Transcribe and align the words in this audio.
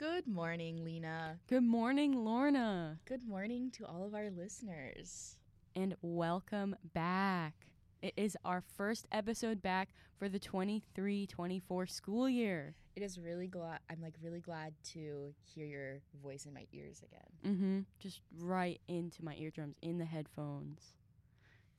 Good 0.00 0.26
morning, 0.26 0.82
Lina. 0.82 1.40
Good 1.46 1.62
morning, 1.62 2.24
Lorna, 2.24 2.98
Good 3.04 3.28
morning 3.28 3.70
to 3.72 3.84
all 3.84 4.02
of 4.02 4.14
our 4.14 4.30
listeners. 4.30 5.36
and 5.76 5.94
welcome 6.00 6.74
back. 6.94 7.52
It 8.00 8.14
is 8.16 8.34
our 8.42 8.62
first 8.78 9.06
episode 9.12 9.60
back 9.60 9.90
for 10.18 10.30
the 10.30 10.38
23 10.38 11.26
24 11.26 11.86
school 11.86 12.30
year. 12.30 12.76
It 12.96 13.02
is 13.02 13.18
really 13.18 13.46
glad 13.46 13.80
I'm 13.90 14.00
like 14.00 14.14
really 14.22 14.40
glad 14.40 14.72
to 14.94 15.34
hear 15.42 15.66
your 15.66 16.00
voice 16.22 16.46
in 16.46 16.54
my 16.54 16.64
ears 16.72 17.02
again. 17.02 17.54
Mm-hmm. 17.54 17.80
Just 17.98 18.22
right 18.38 18.80
into 18.88 19.22
my 19.22 19.34
eardrums, 19.34 19.76
in 19.82 19.98
the 19.98 20.06
headphones. 20.06 20.94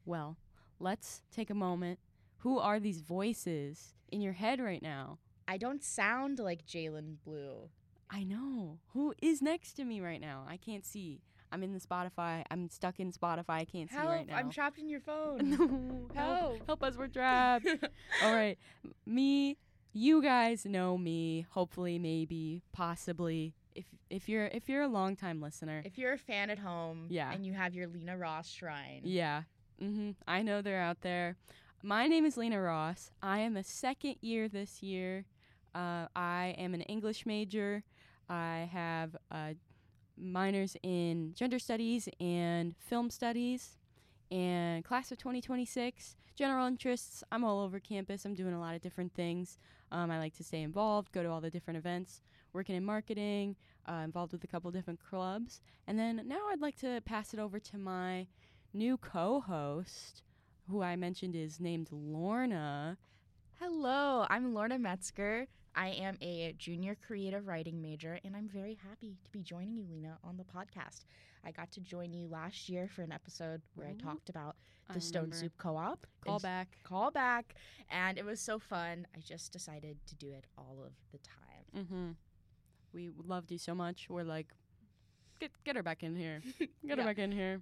Well, 0.05 0.38
let's 0.79 1.23
take 1.31 1.49
a 1.49 1.55
moment. 1.55 1.97
Who 2.41 2.59
are 2.59 2.79
these 2.79 3.01
voices 3.01 3.95
in 4.11 4.21
your 4.21 4.33
head 4.33 4.59
right 4.59 4.83
now? 4.83 5.17
I 5.47 5.57
don't 5.57 5.83
sound 5.83 6.38
like 6.38 6.68
Jalen 6.68 7.15
Blue. 7.25 7.71
I 8.11 8.24
know. 8.24 8.79
Who 8.93 9.14
is 9.21 9.42
next 9.42 9.74
to 9.74 9.86
me 9.86 10.01
right 10.01 10.19
now? 10.21 10.46
I 10.47 10.57
can't 10.57 10.86
see. 10.86 11.21
I'm 11.52 11.64
in 11.64 11.74
the 11.74 11.79
Spotify. 11.79 12.43
I'm 12.52 12.69
stuck 12.69 13.00
in 13.00 13.11
Spotify. 13.11 13.50
I 13.50 13.65
can't 13.65 13.89
see 13.89 13.97
right 13.97 14.25
now. 14.28 14.36
I'm 14.38 14.50
trapped 14.50 14.79
in 14.79 14.88
your 14.89 15.00
phone. 15.10 15.50
No, 15.52 15.57
help, 16.14 16.39
Help. 16.39 16.66
help 16.68 16.83
us, 16.83 16.97
we're 16.97 17.07
trapped. 17.07 17.68
All 18.24 18.33
right, 18.33 18.57
me, 19.05 19.57
you 19.93 20.21
guys 20.21 20.66
know 20.66 20.97
me. 20.97 21.46
Hopefully, 21.52 22.00
maybe, 22.00 22.64
possibly. 22.71 23.54
If 23.75 23.86
if 24.10 24.28
you're 24.28 24.47
if 24.47 24.68
you're 24.68 24.82
a 24.83 24.88
long 24.89 25.16
time 25.16 25.41
listener, 25.41 25.82
if 25.86 25.97
you're 25.97 26.14
a 26.14 26.18
fan 26.18 26.50
at 26.50 26.60
home 26.60 27.07
Yeah. 27.10 27.32
and 27.32 27.46
you 27.46 27.54
have 27.54 27.74
your 27.74 27.88
Lina 27.88 28.18
Ross 28.18 28.50
shrine, 28.50 29.02
yeah, 29.05 29.43
hmm 29.80 30.11
I 30.28 30.41
know 30.41 30.61
they're 30.61 30.82
out 30.82 31.02
there. 31.02 31.38
My 31.83 32.08
name 32.08 32.25
is 32.25 32.36
Lina 32.38 32.61
Ross. 32.61 33.11
I 33.23 33.39
am 33.39 33.55
a 33.58 33.64
second 33.64 34.16
year 34.22 34.47
this 34.50 34.83
year. 34.83 35.25
Uh, 35.73 36.08
I 36.16 36.53
am 36.58 36.73
an 36.73 36.81
English 36.81 37.25
major. 37.25 37.83
I 38.31 38.69
have 38.71 39.17
uh, 39.29 39.53
minors 40.17 40.77
in 40.83 41.33
gender 41.35 41.59
studies 41.59 42.07
and 42.21 42.73
film 42.77 43.09
studies. 43.09 43.77
And 44.31 44.85
class 44.85 45.11
of 45.11 45.17
2026, 45.17 46.15
general 46.35 46.65
interests. 46.65 47.25
I'm 47.29 47.43
all 47.43 47.59
over 47.59 47.81
campus. 47.81 48.23
I'm 48.23 48.33
doing 48.33 48.53
a 48.53 48.59
lot 48.59 48.73
of 48.73 48.81
different 48.81 49.13
things. 49.13 49.57
Um, 49.91 50.09
I 50.09 50.17
like 50.19 50.33
to 50.38 50.45
stay 50.45 50.61
involved, 50.61 51.11
go 51.11 51.21
to 51.21 51.29
all 51.29 51.41
the 51.41 51.49
different 51.49 51.77
events, 51.77 52.21
working 52.53 52.75
in 52.75 52.85
marketing, 52.85 53.57
uh, 53.89 54.01
involved 54.05 54.31
with 54.31 54.45
a 54.45 54.47
couple 54.47 54.71
different 54.71 55.01
clubs. 55.03 55.59
And 55.85 55.99
then 55.99 56.21
now 56.25 56.39
I'd 56.49 56.61
like 56.61 56.77
to 56.77 57.01
pass 57.03 57.33
it 57.33 57.39
over 57.41 57.59
to 57.59 57.77
my 57.77 58.27
new 58.73 58.95
co 58.95 59.41
host, 59.41 60.23
who 60.69 60.81
I 60.81 60.95
mentioned 60.95 61.35
is 61.35 61.59
named 61.59 61.89
Lorna. 61.91 62.97
Hello, 63.59 64.25
I'm 64.29 64.53
Lorna 64.53 64.79
Metzger. 64.79 65.47
I 65.75 65.89
am 65.89 66.17
a 66.22 66.53
junior 66.58 66.95
creative 67.05 67.47
writing 67.47 67.81
major, 67.81 68.19
and 68.25 68.36
I'm 68.36 68.50
very 68.50 68.77
happy 68.89 69.16
to 69.23 69.30
be 69.31 69.41
joining 69.41 69.78
you, 69.78 69.86
Lina, 69.89 70.17
on 70.23 70.38
the 70.38 70.44
podcast. 70.44 71.05
I 71.45 71.52
got 71.52 71.72
to 71.72 71.80
join 71.80 72.13
you 72.13 72.28
last 72.28 72.67
year 72.69 72.88
for 72.94 73.02
an 73.03 73.11
episode 73.11 73.61
where 73.75 73.88
I 73.88 73.94
talked 73.94 74.30
about 74.30 74.58
the 74.89 74.95
I 74.95 75.00
Stone 75.00 75.22
remember. 75.23 75.36
Soup 75.38 75.53
Co-op. 75.58 76.05
Call 76.25 76.36
And- 76.36 76.44
back. 76.44 76.78
Call 76.83 77.09
back, 77.11 77.55
and 77.89 78.17
it 78.17 78.25
was 78.25 78.39
so 78.41 78.59
fun. 78.59 79.08
I 79.16 79.19
just 79.22 79.52
decided 79.53 79.97
to 80.08 80.16
do 80.16 80.31
it 80.33 80.45
all 80.58 80.78
of 80.86 80.91
the 81.11 81.19
time. 81.19 81.85
Mm-hmm. 81.85 82.09
We 82.94 83.09
loved 83.25 83.52
you 83.52 83.58
so 83.58 83.73
much. 83.73 84.08
We're 84.09 84.23
like, 84.23 84.47
get 85.39 85.52
get 85.63 85.75
her 85.78 85.83
back 85.83 86.03
in 86.03 86.16
here. 86.16 86.41
Get 86.59 86.69
Yeah. 86.83 86.95
her 86.97 87.03
back 87.03 87.17
in 87.19 87.31
here. 87.31 87.61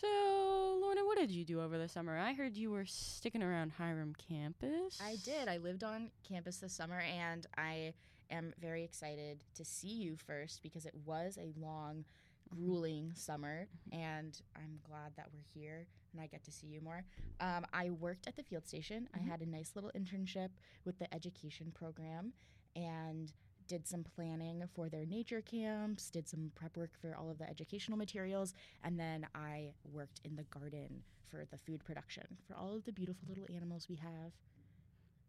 So, 0.00 0.78
Lorna, 0.80 1.04
what 1.04 1.18
did 1.18 1.30
you 1.30 1.44
do 1.44 1.60
over 1.60 1.76
the 1.76 1.88
summer? 1.88 2.16
I 2.16 2.32
heard 2.32 2.56
you 2.56 2.70
were 2.70 2.86
sticking 2.86 3.42
around 3.42 3.72
Hiram 3.72 4.14
campus. 4.28 4.98
I 5.02 5.16
did. 5.22 5.46
I 5.46 5.58
lived 5.58 5.84
on 5.84 6.10
campus 6.26 6.56
this 6.56 6.72
summer, 6.72 7.00
and 7.00 7.46
I 7.58 7.92
am 8.30 8.54
very 8.58 8.82
excited 8.82 9.44
to 9.56 9.64
see 9.64 9.88
you 9.88 10.16
first 10.16 10.62
because 10.62 10.86
it 10.86 10.94
was 11.04 11.38
a 11.38 11.52
long, 11.60 12.06
grueling 12.48 13.12
summer, 13.14 13.66
and 13.92 14.40
I'm 14.56 14.78
glad 14.88 15.12
that 15.16 15.26
we're 15.34 15.60
here 15.60 15.86
and 16.12 16.22
I 16.22 16.26
get 16.26 16.42
to 16.44 16.50
see 16.50 16.66
you 16.66 16.80
more. 16.80 17.04
Um, 17.40 17.66
I 17.72 17.90
worked 17.90 18.26
at 18.26 18.36
the 18.36 18.42
field 18.42 18.66
station. 18.66 19.08
I 19.14 19.20
had 19.20 19.42
a 19.42 19.46
nice 19.46 19.72
little 19.74 19.92
internship 19.96 20.48
with 20.84 20.98
the 20.98 21.12
education 21.14 21.72
program, 21.74 22.32
and 22.74 23.32
did 23.70 23.86
some 23.86 24.02
planning 24.16 24.64
for 24.74 24.88
their 24.88 25.06
nature 25.06 25.40
camps, 25.40 26.10
did 26.10 26.28
some 26.28 26.50
prep 26.56 26.76
work 26.76 26.90
for 27.00 27.14
all 27.14 27.30
of 27.30 27.38
the 27.38 27.48
educational 27.48 27.96
materials, 27.96 28.52
and 28.82 28.98
then 28.98 29.24
I 29.32 29.70
worked 29.84 30.20
in 30.24 30.34
the 30.34 30.42
garden 30.42 31.04
for 31.30 31.44
the 31.48 31.56
food 31.56 31.84
production 31.84 32.24
for 32.48 32.56
all 32.56 32.74
of 32.74 32.84
the 32.84 32.90
beautiful 32.90 33.28
little 33.28 33.46
animals 33.54 33.86
we 33.88 33.94
have 33.94 34.32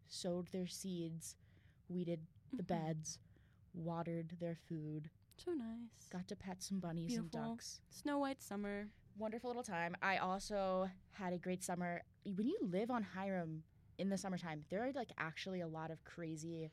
sowed 0.08 0.48
their 0.48 0.66
seeds, 0.66 1.36
weeded 1.88 2.18
the 2.52 2.64
mm-hmm. 2.64 2.86
beds, 2.86 3.20
watered 3.74 4.32
their 4.40 4.56
food, 4.68 5.08
So 5.36 5.52
nice. 5.52 6.08
got 6.10 6.26
to 6.26 6.34
pet 6.34 6.60
some 6.60 6.80
bunnies 6.80 7.12
Beautiful. 7.12 7.40
and 7.40 7.50
ducks. 7.50 7.80
Snow 7.90 8.18
White 8.18 8.42
summer. 8.42 8.88
Wonderful 9.16 9.50
little 9.50 9.62
time. 9.62 9.94
I 10.02 10.16
also 10.16 10.90
had 11.12 11.32
a 11.32 11.38
great 11.38 11.62
summer. 11.62 12.02
When 12.24 12.48
you 12.48 12.58
live 12.60 12.90
on 12.90 13.04
Hiram 13.04 13.62
in 13.98 14.08
the 14.08 14.18
summertime, 14.18 14.64
there 14.68 14.82
are 14.82 14.92
like 14.92 15.12
actually 15.16 15.60
a 15.60 15.68
lot 15.68 15.92
of 15.92 16.02
crazy 16.04 16.72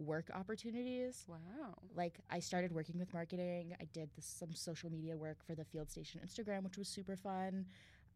work 0.00 0.30
opportunities. 0.34 1.24
Wow. 1.28 1.74
Like 1.94 2.18
I 2.30 2.40
started 2.40 2.72
working 2.72 2.98
with 2.98 3.12
marketing. 3.12 3.74
I 3.80 3.84
did 3.92 4.10
this, 4.16 4.26
some 4.26 4.54
social 4.54 4.90
media 4.90 5.16
work 5.16 5.38
for 5.46 5.54
the 5.54 5.64
Field 5.64 5.90
Station 5.90 6.20
Instagram, 6.24 6.64
which 6.64 6.78
was 6.78 6.88
super 6.88 7.16
fun. 7.16 7.66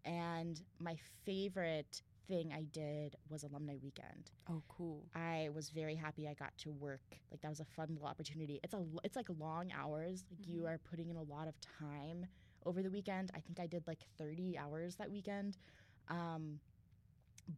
And 0.04 0.60
my 0.78 0.96
favorite 1.24 2.02
thing 2.28 2.52
I 2.54 2.64
did 2.72 3.16
was 3.28 3.42
alumni 3.42 3.74
weekend. 3.82 4.30
Oh, 4.50 4.62
cool. 4.68 5.04
I 5.14 5.50
was 5.54 5.70
very 5.70 5.94
happy 5.94 6.28
I 6.28 6.34
got 6.34 6.56
to 6.58 6.72
work. 6.72 7.02
Like 7.30 7.40
that 7.42 7.48
was 7.48 7.60
a 7.60 7.64
fun 7.64 7.88
little 7.90 8.06
opportunity. 8.08 8.60
It's 8.62 8.74
a 8.74 8.82
it's 9.02 9.16
like 9.16 9.28
long 9.38 9.70
hours. 9.72 10.24
Like 10.30 10.46
you 10.46 10.66
are 10.66 10.78
putting 10.90 11.10
in 11.10 11.16
a 11.16 11.22
lot 11.22 11.48
of 11.48 11.54
time 11.60 12.26
over 12.66 12.82
the 12.82 12.90
weekend. 12.90 13.30
I 13.34 13.40
think 13.40 13.60
I 13.60 13.66
did 13.66 13.86
like 13.86 14.00
30 14.18 14.58
hours 14.58 14.96
that 14.96 15.10
weekend. 15.10 15.58
Um, 16.08 16.60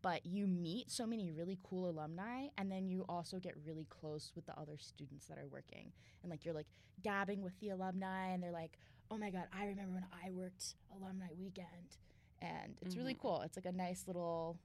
but 0.03 0.27
you 0.27 0.47
meet 0.47 0.91
so 0.91 1.07
many 1.07 1.31
really 1.31 1.59
cool 1.63 1.89
alumni 1.89 2.47
and 2.59 2.71
then 2.71 2.89
you 2.89 3.05
also 3.09 3.39
get 3.39 3.55
really 3.65 3.87
close 3.89 4.33
with 4.35 4.47
the 4.47 4.59
other 4.59 4.77
students 4.79 5.27
that 5.27 5.39
are 5.39 5.47
working. 5.47 5.93
And 6.23 6.31
like 6.31 6.45
you're 6.45 6.55
like 6.55 6.67
gabbing 7.03 7.43
with 7.43 7.59
the 7.61 7.71
alumni 7.71 8.29
and 8.33 8.43
they're 8.43 8.51
like 8.51 8.79
oh 9.11 9.19
my 9.19 9.31
god 9.31 9.45
i 9.57 9.67
remember 9.67 9.93
when 9.93 10.07
i 10.25 10.31
worked 10.31 10.75
alumni 10.97 11.29
weekend. 11.39 11.99
And 12.43 12.77
it's 12.83 12.97
really 12.97 13.17
cool. 13.21 13.43
It's 13.43 13.57
like 13.57 13.67
a 13.67 13.77
nice 13.77 14.05
little 14.07 14.59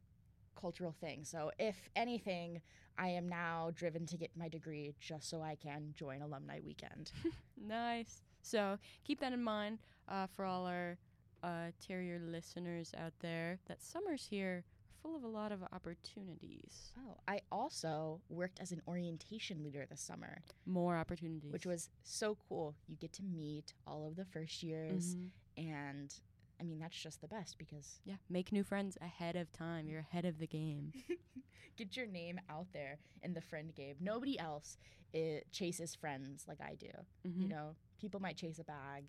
cultural 0.59 0.93
thing. 0.99 1.23
So 1.23 1.51
if 1.59 1.89
anything 1.95 2.61
i 2.97 3.07
am 3.07 3.29
now 3.29 3.71
driven 3.73 4.05
to 4.05 4.17
get 4.17 4.31
my 4.35 4.49
degree 4.49 4.93
just 4.99 5.29
so 5.29 5.41
i 5.41 5.55
can 5.55 5.93
join 5.95 6.21
alumni 6.21 6.59
weekend. 6.65 7.11
Nice. 7.67 8.23
So 8.41 8.77
keep 9.03 9.19
that 9.19 9.33
in 9.33 9.43
mind 9.43 9.79
uh, 10.09 10.27
for 10.35 10.45
all 10.45 10.65
our 10.65 10.97
uh, 11.43 11.71
Terrier 11.85 12.19
listeners 12.19 12.91
out 12.97 13.13
there. 13.19 13.59
That 13.67 13.81
summer's 13.81 14.25
here, 14.29 14.63
full 15.01 15.15
of 15.15 15.23
a 15.23 15.27
lot 15.27 15.51
of 15.51 15.59
opportunities. 15.73 16.91
oh 16.99 17.17
i 17.27 17.41
also 17.51 18.21
worked 18.29 18.59
as 18.59 18.71
an 18.71 18.81
orientation 18.87 19.63
leader 19.63 19.85
this 19.89 20.01
summer 20.01 20.41
More 20.65 20.97
opportunities. 20.97 21.51
which 21.51 21.65
was 21.65 21.89
so 22.03 22.37
cool. 22.47 22.75
You 22.87 22.95
get 22.97 23.13
to 23.13 23.23
meet 23.23 23.73
all 23.87 24.07
of 24.07 24.15
the 24.15 24.25
first 24.25 24.63
years, 24.63 25.15
mm-hmm. 25.15 25.69
and 25.69 26.13
I 26.59 26.63
mean 26.63 26.79
that's 26.79 26.97
just 27.01 27.21
the 27.21 27.27
best 27.27 27.57
because 27.57 27.99
yeah, 28.05 28.15
make 28.29 28.51
new 28.51 28.63
friends 28.63 28.97
ahead 29.01 29.35
of 29.35 29.51
time. 29.51 29.87
You're 29.87 30.01
ahead 30.11 30.25
of 30.25 30.39
the 30.39 30.47
game. 30.47 30.93
get 31.77 31.97
your 31.97 32.07
name 32.07 32.39
out 32.49 32.67
there 32.73 32.99
in 33.23 33.33
the 33.33 33.41
friend 33.41 33.73
game. 33.75 33.95
Nobody 33.99 34.39
else 34.39 34.77
i 35.13 35.41
chases 35.51 35.95
friends 35.95 36.45
like 36.47 36.59
I 36.61 36.75
do. 36.75 36.87
You 37.23 37.31
mm-hmm. 37.31 37.47
know, 37.49 37.75
people 37.99 38.19
might 38.19 38.37
chase 38.37 38.59
a 38.59 38.63
bag, 38.63 39.05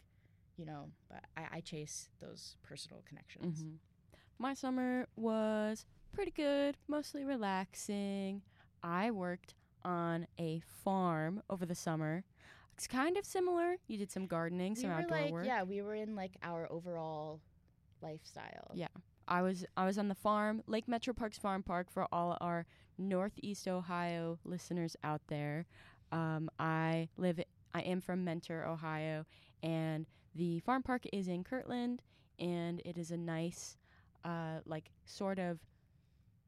you 0.56 0.66
know, 0.66 0.90
but 1.08 1.24
I, 1.36 1.56
I 1.56 1.60
chase 1.60 2.08
those 2.20 2.56
personal 2.62 3.02
connections. 3.06 3.60
Mm-hmm. 3.60 3.74
My 4.42 4.54
summer 4.54 5.06
was 5.14 5.86
pretty 6.12 6.32
good, 6.32 6.76
mostly 6.88 7.24
relaxing. 7.24 8.42
I 8.82 9.12
worked 9.12 9.54
on 9.84 10.26
a 10.36 10.60
farm 10.82 11.44
over 11.48 11.64
the 11.64 11.76
summer. 11.76 12.24
It's 12.74 12.88
kind 12.88 13.16
of 13.16 13.24
similar. 13.24 13.76
You 13.86 13.98
did 13.98 14.10
some 14.10 14.26
gardening, 14.26 14.74
We 14.74 14.80
some 14.80 14.90
were 14.90 14.96
outdoor 14.96 15.20
like, 15.20 15.32
work. 15.32 15.46
yeah, 15.46 15.62
we 15.62 15.80
were 15.80 15.94
in 15.94 16.16
like 16.16 16.32
our 16.42 16.66
overall 16.72 17.38
lifestyle. 18.00 18.72
Yeah. 18.74 18.88
I 19.28 19.42
was 19.42 19.64
I 19.76 19.86
was 19.86 19.96
on 19.96 20.08
the 20.08 20.16
farm, 20.16 20.64
Lake 20.66 20.88
Metro 20.88 21.14
Parks 21.14 21.38
Farm 21.38 21.62
Park 21.62 21.88
for 21.88 22.08
all 22.10 22.36
our 22.40 22.66
Northeast 22.98 23.68
Ohio 23.68 24.40
listeners 24.44 24.96
out 25.04 25.20
there. 25.28 25.66
Um, 26.10 26.50
I 26.58 27.08
live 27.16 27.38
I 27.74 27.82
am 27.82 28.00
from 28.00 28.24
Mentor, 28.24 28.64
Ohio, 28.66 29.24
and 29.62 30.04
the 30.34 30.58
farm 30.58 30.82
park 30.82 31.04
is 31.12 31.28
in 31.28 31.44
Kirtland, 31.44 32.02
and 32.40 32.82
it 32.84 32.98
is 32.98 33.12
a 33.12 33.16
nice, 33.16 33.76
uh, 34.24 34.60
like 34.64 34.90
sort 35.04 35.38
of 35.38 35.58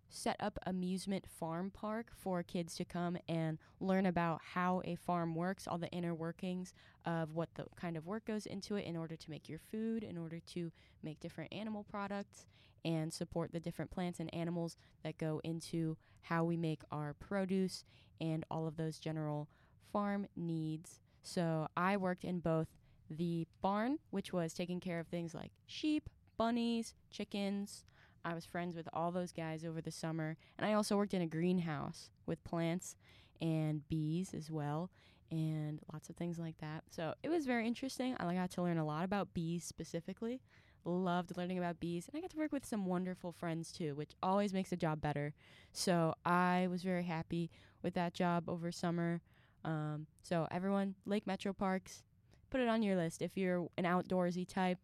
set 0.09 0.37
up 0.38 0.59
amusement 0.67 1.25
farm 1.29 1.71
park 1.71 2.12
for 2.17 2.43
kids 2.43 2.76
to 2.76 2.85
come 2.85 3.17
and 3.29 3.59
learn 3.81 4.06
about 4.06 4.41
how 4.53 4.81
a 4.85 4.94
farm 4.94 5.35
works, 5.35 5.67
all 5.67 5.79
the 5.79 5.91
inner 5.91 6.15
workings 6.15 6.73
of 7.05 7.32
what 7.32 7.49
the 7.55 7.65
kind 7.75 7.97
of 7.97 8.06
work 8.06 8.25
goes 8.25 8.47
into 8.47 8.76
it 8.76 8.85
in 8.85 8.97
order 8.97 9.17
to 9.17 9.31
make 9.31 9.49
your 9.49 9.59
food, 9.59 10.05
in 10.05 10.17
order 10.17 10.41
to 10.47 10.71
make 11.03 11.19
different 11.21 11.53
animal 11.53 11.85
products, 11.85 12.47
and 12.85 13.12
support 13.12 13.50
the 13.53 13.61
different 13.61 13.91
plants 13.91 14.21
and 14.21 14.32
animals 14.32 14.76
that 15.03 15.19
go 15.19 15.41
into 15.43 15.97
how 16.23 16.44
we 16.44 16.56
make 16.56 16.82
our 16.93 17.15
produce 17.15 17.85
and 18.21 18.44
all 18.50 18.67
of 18.67 18.76
those 18.76 18.99
general 18.99 19.49
farm 19.93 20.26
needs. 20.37 21.00
So 21.23 21.67
I 21.76 21.97
worked 21.97 22.25
in 22.25 22.41
both 22.41 22.69
the 23.11 23.47
barn, 23.62 23.99
which 24.11 24.32
was 24.32 24.55
taking 24.55 24.81
care 24.81 25.00
of 25.00 25.09
things 25.09 25.35
like 25.35 25.50
sheep, 25.67 26.09
bunnies, 26.37 26.95
chickens. 27.11 27.85
I 28.25 28.35
was 28.35 28.45
friends 28.47 28.75
with 28.75 28.89
all 28.93 29.11
those 29.11 29.33
guys 29.33 29.65
over 29.65 29.81
the 29.81 29.91
summer. 29.91 30.37
And 30.59 30.67
I 30.67 30.73
also 30.73 30.97
worked 30.97 31.15
in 31.15 31.23
a 31.23 31.27
greenhouse 31.27 32.11
with 32.27 32.43
plants 32.45 32.97
and 33.41 33.87
bees 33.89 34.33
as 34.35 34.51
well, 34.51 34.91
and 35.31 35.81
lots 35.93 36.09
of 36.09 36.17
things 36.17 36.39
like 36.39 36.57
that. 36.59 36.85
So 36.91 37.15
it 37.23 37.29
was 37.29 37.45
very 37.45 37.67
interesting. 37.67 38.17
I 38.19 38.35
got 38.35 38.51
to 38.53 38.63
learn 38.63 38.79
a 38.79 38.87
lot 38.87 39.05
about 39.05 39.35
bees 39.35 39.65
specifically. 39.65 40.41
Loved 40.85 41.37
learning 41.37 41.59
about 41.59 41.81
bees. 41.81 42.09
And 42.09 42.17
I 42.17 42.21
got 42.21 42.31
to 42.31 42.39
work 42.39 42.53
with 42.53 42.65
some 42.65 42.87
wonderful 42.87 43.33
friends 43.33 43.73
too, 43.73 43.95
which 43.95 44.13
always 44.23 44.53
makes 44.53 44.73
a 44.73 44.77
job 44.77 45.01
better. 45.01 45.35
So 45.73 46.15
I 46.25 46.69
was 46.71 46.83
very 46.83 47.05
happy 47.05 47.51
with 47.83 47.95
that 47.95 48.15
job 48.15 48.49
over 48.49 48.71
summer. 48.71 49.21
Um, 49.65 50.07
so 50.23 50.47
everyone, 50.51 50.95
Lake 51.07 51.27
Metro 51.27 51.53
Parks, 51.53 52.03
put 52.51 52.61
it 52.61 52.69
on 52.69 52.83
your 52.83 52.97
list. 52.97 53.23
If 53.23 53.37
you're 53.37 53.67
an 53.79 53.85
outdoorsy 53.85 54.47
type, 54.47 54.79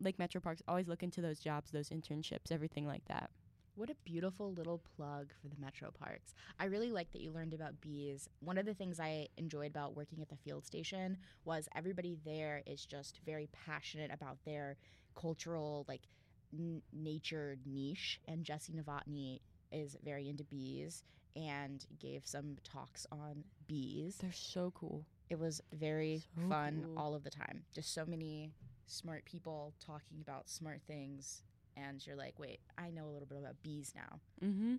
Lake 0.00 0.18
Metro 0.18 0.40
Parks, 0.40 0.62
always 0.68 0.88
look 0.88 1.02
into 1.02 1.20
those 1.20 1.38
jobs, 1.40 1.70
those 1.70 1.88
internships, 1.90 2.50
everything 2.50 2.86
like 2.86 3.04
that. 3.06 3.30
What 3.74 3.90
a 3.90 3.94
beautiful 4.04 4.52
little 4.52 4.82
plug 4.96 5.30
for 5.40 5.48
the 5.48 5.54
Metro 5.60 5.90
Parks. 5.92 6.34
I 6.58 6.64
really 6.64 6.90
like 6.90 7.12
that 7.12 7.20
you 7.22 7.30
learned 7.30 7.54
about 7.54 7.80
bees. 7.80 8.28
One 8.40 8.58
of 8.58 8.66
the 8.66 8.74
things 8.74 8.98
I 8.98 9.28
enjoyed 9.36 9.70
about 9.70 9.94
working 9.96 10.20
at 10.20 10.28
the 10.28 10.36
field 10.36 10.66
station 10.66 11.16
was 11.44 11.68
everybody 11.76 12.18
there 12.24 12.62
is 12.66 12.84
just 12.84 13.20
very 13.24 13.48
passionate 13.52 14.10
about 14.12 14.38
their 14.44 14.76
cultural, 15.14 15.84
like, 15.88 16.02
n- 16.52 16.82
nature 16.92 17.56
niche. 17.64 18.20
And 18.26 18.44
Jesse 18.44 18.72
Novotny 18.72 19.38
is 19.70 19.96
very 20.04 20.28
into 20.28 20.42
bees 20.44 21.04
and 21.36 21.86
gave 22.00 22.22
some 22.26 22.56
talks 22.64 23.06
on 23.12 23.44
bees. 23.68 24.16
They're 24.20 24.32
so 24.32 24.72
cool. 24.74 25.04
It 25.30 25.38
was 25.38 25.60
very 25.72 26.24
So 26.34 26.48
fun 26.48 26.82
cool. 26.84 26.98
all 26.98 27.14
of 27.14 27.22
the 27.22 27.30
time. 27.30 27.62
Just 27.72 27.94
so 27.94 28.04
many 28.04 28.50
smart 28.90 29.24
people 29.24 29.74
talking 29.84 30.18
about 30.20 30.48
smart 30.48 30.80
things. 30.86 31.42
And 31.76 32.04
you're 32.06 32.16
like, 32.16 32.38
wait, 32.38 32.60
I 32.76 32.90
know 32.90 33.06
a 33.06 33.12
little 33.12 33.26
bit 33.28 33.38
about 33.38 33.62
bees 33.62 33.92
now. 33.94 34.20
Mm-hmm. 34.44 34.76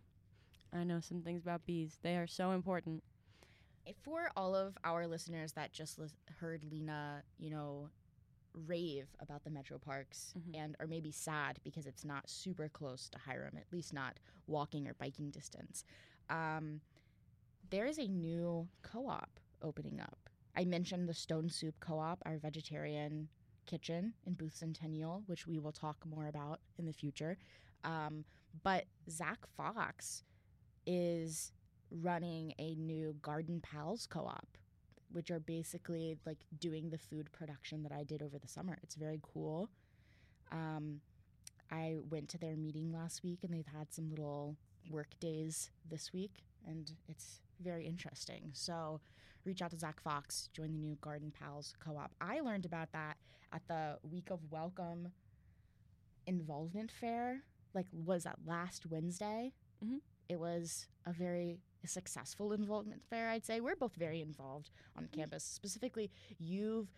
I 0.74 0.84
know 0.84 1.00
some 1.00 1.22
things 1.22 1.42
about 1.44 1.66
bees. 1.66 1.98
They 2.02 2.18
are 2.18 2.28
so 2.28 2.52
important. 2.52 3.04
For 4.04 4.30
all 4.36 4.56
of 4.56 4.78
our 4.84 5.08
listeners 5.08 5.54
that 5.54 5.72
just 5.72 5.98
lis- 5.98 6.14
heard 6.40 6.64
Lina, 6.70 7.24
you 7.40 7.50
know, 7.50 7.90
rave 8.54 9.08
about 9.20 9.44
the 9.44 9.50
metro 9.50 9.78
parks 9.78 10.34
Mhm. 10.38 10.56
and 10.56 10.76
are 10.80 10.88
maybe 10.88 11.12
sad 11.12 11.60
because 11.64 11.86
it's 11.88 12.04
not 12.04 12.30
super 12.30 12.68
close 12.70 13.10
to 13.10 13.18
Hiram, 13.20 13.58
at 13.58 13.72
least 13.72 13.94
not 13.94 14.20
walking 14.48 14.88
or 14.88 14.94
biking 14.96 15.32
distance. 15.32 15.84
Um, 16.30 16.82
there 17.70 17.86
is 17.86 17.98
a 17.98 18.08
new 18.08 18.68
co-op 18.82 19.40
opening 19.62 20.00
up. 20.00 20.30
I 20.56 20.66
mentioned 20.66 21.08
the 21.08 21.14
Stone 21.14 21.50
Soup 21.50 21.80
Co-op, 21.80 22.22
our 22.26 22.38
vegetarian 22.38 23.30
kitchen 23.70 24.14
in 24.26 24.34
Booth 24.34 24.56
Centennial, 24.56 25.24
which 25.28 25.46
we 25.46 25.60
will 25.60 25.72
talk 25.72 25.98
more 26.06 26.28
about 26.28 26.60
in 26.78 26.86
the 26.86 26.94
future. 26.94 27.38
Um, 27.84 28.26
but 28.64 28.86
Zach 29.10 29.40
Fox 29.56 30.24
is 30.88 31.52
running 31.92 32.54
a 32.58 32.76
new 32.76 33.16
Garden 33.22 33.62
Pals 33.62 34.08
co-op, 34.08 34.58
which 35.12 35.30
are 35.30 35.40
basically 35.40 36.18
like 36.26 36.40
doing 36.60 36.90
the 36.90 36.98
food 36.98 37.32
production 37.32 37.84
that 37.84 37.92
I 37.92 38.04
did 38.04 38.22
over 38.22 38.40
the 38.40 38.48
summer. 38.48 38.78
It's 38.82 38.96
very 38.96 39.20
cool. 39.22 39.70
Um, 40.52 41.02
I 41.72 41.98
went 42.10 42.30
to 42.30 42.38
their 42.40 42.56
meeting 42.56 42.92
last 42.92 43.24
week, 43.24 43.40
and 43.44 43.54
they've 43.54 43.74
had 43.78 43.94
some 43.94 44.10
little 44.10 44.56
work 44.90 45.10
days 45.20 45.70
this 45.88 46.12
week, 46.12 46.44
and 46.68 46.92
it's 47.08 47.42
very 47.62 47.86
interesting. 47.86 48.50
So, 48.54 49.00
reach 49.50 49.64
out 49.64 49.72
to 49.72 49.78
Zach 49.80 50.00
Fox, 50.00 50.48
join 50.54 50.72
the 50.72 50.78
new 50.78 50.96
Garden 51.02 51.32
Pals 51.32 51.74
co-op. 51.84 52.12
I 52.22 52.40
learned 52.42 52.66
about 52.66 52.92
that 52.92 53.18
at 53.52 53.68
the 53.68 53.98
Week 54.04 54.30
of 54.30 54.40
Welcome 54.52 55.12
involvement 56.28 56.92
fair. 56.92 57.42
Like, 57.74 57.88
was 57.92 58.26
that 58.26 58.38
last 58.46 58.86
Wednesday? 58.86 59.52
Mhm. 59.84 60.02
It 60.30 60.40
was 60.40 60.88
a 61.08 61.12
very 61.12 61.62
successful 61.84 62.54
involvement 62.54 63.04
fair, 63.10 63.30
I'd 63.30 63.44
say. 63.44 63.60
We're 63.60 63.76
both 63.76 63.96
very 63.96 64.22
involved 64.22 64.70
on 64.96 65.08
campus. 65.08 65.44
Specifically, 65.44 66.12
you've 66.38 66.94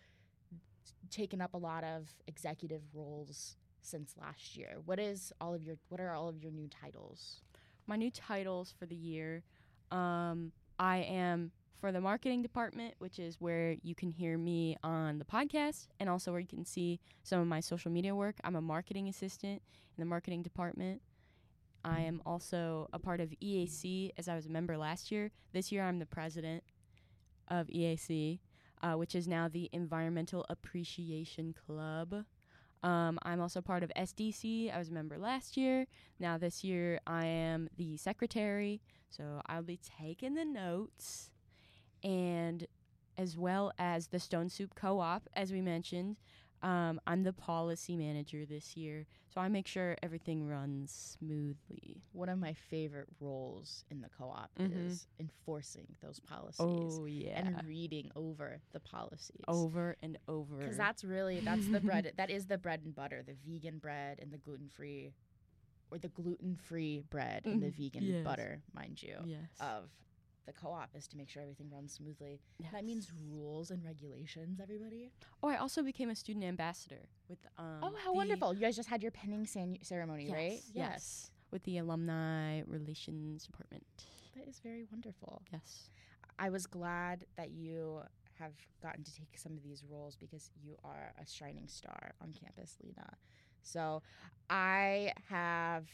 taken 1.08 1.40
up 1.40 1.54
a 1.54 1.58
lot 1.58 1.84
of 1.84 2.14
executive 2.26 2.82
roles 2.94 3.56
since 3.80 4.14
last 4.18 4.58
year. 4.58 4.78
What 4.84 4.98
is 4.98 5.32
all 5.40 5.54
of 5.54 5.62
your 5.62 5.78
what 5.88 6.00
are 6.00 6.12
all 6.12 6.28
of 6.28 6.38
your 6.42 6.52
new 6.52 6.68
titles? 6.68 7.40
My 7.86 7.96
new 7.96 8.10
titles 8.10 8.72
for 8.72 8.84
the 8.84 8.94
year 8.94 9.42
um, 9.90 10.52
I 10.78 10.98
am 10.98 11.52
for 11.82 11.90
the 11.90 12.00
marketing 12.00 12.42
department, 12.42 12.94
which 13.00 13.18
is 13.18 13.40
where 13.40 13.74
you 13.82 13.92
can 13.92 14.08
hear 14.08 14.38
me 14.38 14.76
on 14.84 15.18
the 15.18 15.24
podcast 15.24 15.88
and 15.98 16.08
also 16.08 16.30
where 16.30 16.40
you 16.40 16.46
can 16.46 16.64
see 16.64 17.00
some 17.24 17.40
of 17.40 17.48
my 17.48 17.58
social 17.58 17.90
media 17.90 18.14
work. 18.14 18.36
I'm 18.44 18.54
a 18.54 18.60
marketing 18.60 19.08
assistant 19.08 19.60
in 19.96 20.00
the 20.00 20.04
marketing 20.04 20.44
department. 20.44 21.02
I 21.84 22.02
am 22.02 22.22
also 22.24 22.88
a 22.92 23.00
part 23.00 23.20
of 23.20 23.34
EAC 23.42 24.12
as 24.16 24.28
I 24.28 24.36
was 24.36 24.46
a 24.46 24.48
member 24.48 24.78
last 24.78 25.10
year. 25.10 25.32
This 25.52 25.72
year, 25.72 25.82
I'm 25.82 25.98
the 25.98 26.06
president 26.06 26.62
of 27.48 27.66
EAC, 27.66 28.38
uh, 28.84 28.92
which 28.92 29.16
is 29.16 29.26
now 29.26 29.48
the 29.48 29.68
Environmental 29.72 30.46
Appreciation 30.48 31.52
Club. 31.66 32.24
Um, 32.84 33.18
I'm 33.24 33.40
also 33.40 33.60
part 33.60 33.82
of 33.82 33.90
SDC. 33.96 34.72
I 34.72 34.78
was 34.78 34.90
a 34.90 34.92
member 34.92 35.18
last 35.18 35.56
year. 35.56 35.88
Now, 36.20 36.38
this 36.38 36.62
year, 36.62 37.00
I 37.08 37.26
am 37.26 37.68
the 37.76 37.96
secretary, 37.96 38.80
so 39.10 39.42
I'll 39.46 39.64
be 39.64 39.80
taking 39.98 40.34
the 40.34 40.44
notes. 40.44 41.31
And 42.02 42.66
as 43.16 43.36
well 43.36 43.72
as 43.78 44.08
the 44.08 44.18
Stone 44.18 44.48
Soup 44.48 44.74
Co 44.74 45.00
op, 45.00 45.28
as 45.34 45.52
we 45.52 45.60
mentioned, 45.60 46.16
um, 46.62 47.00
I'm 47.06 47.24
the 47.24 47.32
policy 47.32 47.96
manager 47.96 48.46
this 48.46 48.76
year. 48.76 49.06
So 49.28 49.40
I 49.40 49.48
make 49.48 49.66
sure 49.66 49.96
everything 50.02 50.46
runs 50.46 50.92
smoothly. 50.92 52.02
One 52.12 52.28
of 52.28 52.38
my 52.38 52.52
favorite 52.54 53.08
roles 53.20 53.84
in 53.90 54.00
the 54.00 54.08
co-op 54.08 54.50
Mhm. 54.58 54.86
is 54.90 55.08
enforcing 55.18 55.96
those 56.00 56.20
policies 56.20 56.66
Oh, 57.00 57.04
yeah. 57.06 57.40
and 57.40 57.66
reading 57.66 58.10
over 58.14 58.62
the 58.72 58.80
policies. 58.80 59.44
over 59.48 59.96
and 60.02 60.18
over. 60.28 60.58
Because 60.58 60.76
that's 60.76 61.02
really 61.04 61.40
that's 61.40 61.66
the 61.68 61.80
bread 61.80 62.12
that 62.16 62.30
is 62.30 62.46
the 62.46 62.58
bread 62.58 62.82
and 62.84 62.94
butter, 62.94 63.22
the 63.22 63.34
vegan 63.34 63.78
bread 63.78 64.20
and 64.20 64.30
the 64.32 64.38
gluten 64.38 64.68
free 64.68 65.12
or 65.90 65.98
the 65.98 66.08
gluten 66.08 66.54
free 66.56 67.00
bread 67.10 67.44
and 67.44 67.60
the 67.62 67.70
vegan 67.76 68.04
Yes. 68.06 68.24
butter, 68.24 68.62
mind 68.72 69.02
you, 69.02 69.16
yes. 69.24 69.50
of 69.60 69.90
the 70.46 70.52
co-op 70.52 70.90
is 70.94 71.06
to 71.08 71.16
make 71.16 71.28
sure 71.28 71.42
everything 71.42 71.70
runs 71.70 71.92
smoothly. 71.92 72.40
That 72.72 72.84
means 72.84 73.12
rules 73.30 73.70
and 73.70 73.84
regulations, 73.84 74.60
everybody. 74.60 75.12
Oh, 75.42 75.48
I 75.48 75.56
also 75.56 75.82
became 75.82 76.10
a 76.10 76.14
student 76.16 76.44
ambassador 76.44 77.08
with 77.28 77.38
um. 77.58 77.80
oh, 77.82 77.92
how 78.04 78.12
wonderful! 78.12 78.54
You 78.54 78.60
guys 78.60 78.76
just 78.76 78.88
had 78.88 79.02
your 79.02 79.12
penning 79.12 79.46
san- 79.46 79.78
ceremony, 79.82 80.24
Yes, 80.24 80.34
right? 80.34 80.60
Yes. 80.74 81.30
With 81.50 81.62
the 81.64 81.78
alumni 81.78 82.62
relations 82.66 83.44
department. 83.46 83.84
That 84.36 84.48
is 84.48 84.58
very 84.60 84.84
wonderful. 84.90 85.42
Yes. 85.52 85.90
I 86.38 86.48
was 86.48 86.66
glad 86.66 87.26
that 87.36 87.50
you 87.50 88.00
have 88.38 88.52
gotten 88.82 89.04
to 89.04 89.14
take 89.14 89.36
some 89.36 89.52
of 89.52 89.62
these 89.62 89.84
roles 89.88 90.16
because 90.16 90.50
you 90.64 90.76
are 90.82 91.12
a 91.20 91.26
shining 91.26 91.68
star 91.68 92.14
on 92.20 92.32
campus, 92.32 92.76
Lina. 92.82 93.16
So 93.62 94.02
I 94.50 95.12
have 95.28 95.86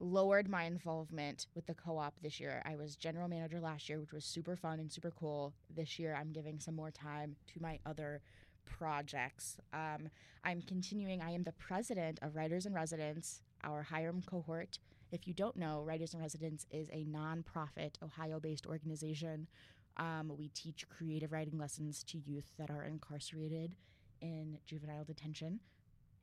lowered 0.00 0.48
my 0.48 0.64
involvement 0.64 1.46
with 1.54 1.66
the 1.66 1.74
co-op 1.74 2.14
this 2.20 2.40
year. 2.40 2.62
I 2.64 2.74
was 2.74 2.96
general 2.96 3.28
manager 3.28 3.60
last 3.60 3.88
year, 3.88 4.00
which 4.00 4.12
was 4.12 4.24
super 4.24 4.56
fun 4.56 4.80
and 4.80 4.90
super 4.90 5.10
cool. 5.10 5.52
This 5.74 5.98
year, 5.98 6.16
I'm 6.18 6.32
giving 6.32 6.58
some 6.58 6.74
more 6.74 6.90
time 6.90 7.36
to 7.52 7.62
my 7.62 7.78
other 7.84 8.22
projects. 8.64 9.58
Um, 9.72 10.08
I'm 10.42 10.62
continuing. 10.62 11.20
I 11.20 11.32
am 11.32 11.42
the 11.42 11.52
president 11.52 12.18
of 12.22 12.34
Writers 12.34 12.66
in 12.66 12.72
Residence, 12.72 13.42
our 13.62 13.82
Hiram 13.82 14.22
cohort. 14.24 14.78
If 15.12 15.28
you 15.28 15.34
don't 15.34 15.56
know, 15.56 15.82
Writers 15.82 16.14
in 16.14 16.20
Residence 16.20 16.66
is 16.70 16.88
a 16.90 17.04
nonprofit 17.04 17.94
Ohio-based 18.02 18.66
organization. 18.66 19.48
Um, 19.96 20.32
we 20.38 20.48
teach 20.48 20.88
creative 20.88 21.32
writing 21.32 21.58
lessons 21.58 22.04
to 22.04 22.18
youth 22.18 22.52
that 22.58 22.70
are 22.70 22.84
incarcerated 22.84 23.74
in 24.22 24.58
juvenile 24.64 25.04
detention. 25.04 25.60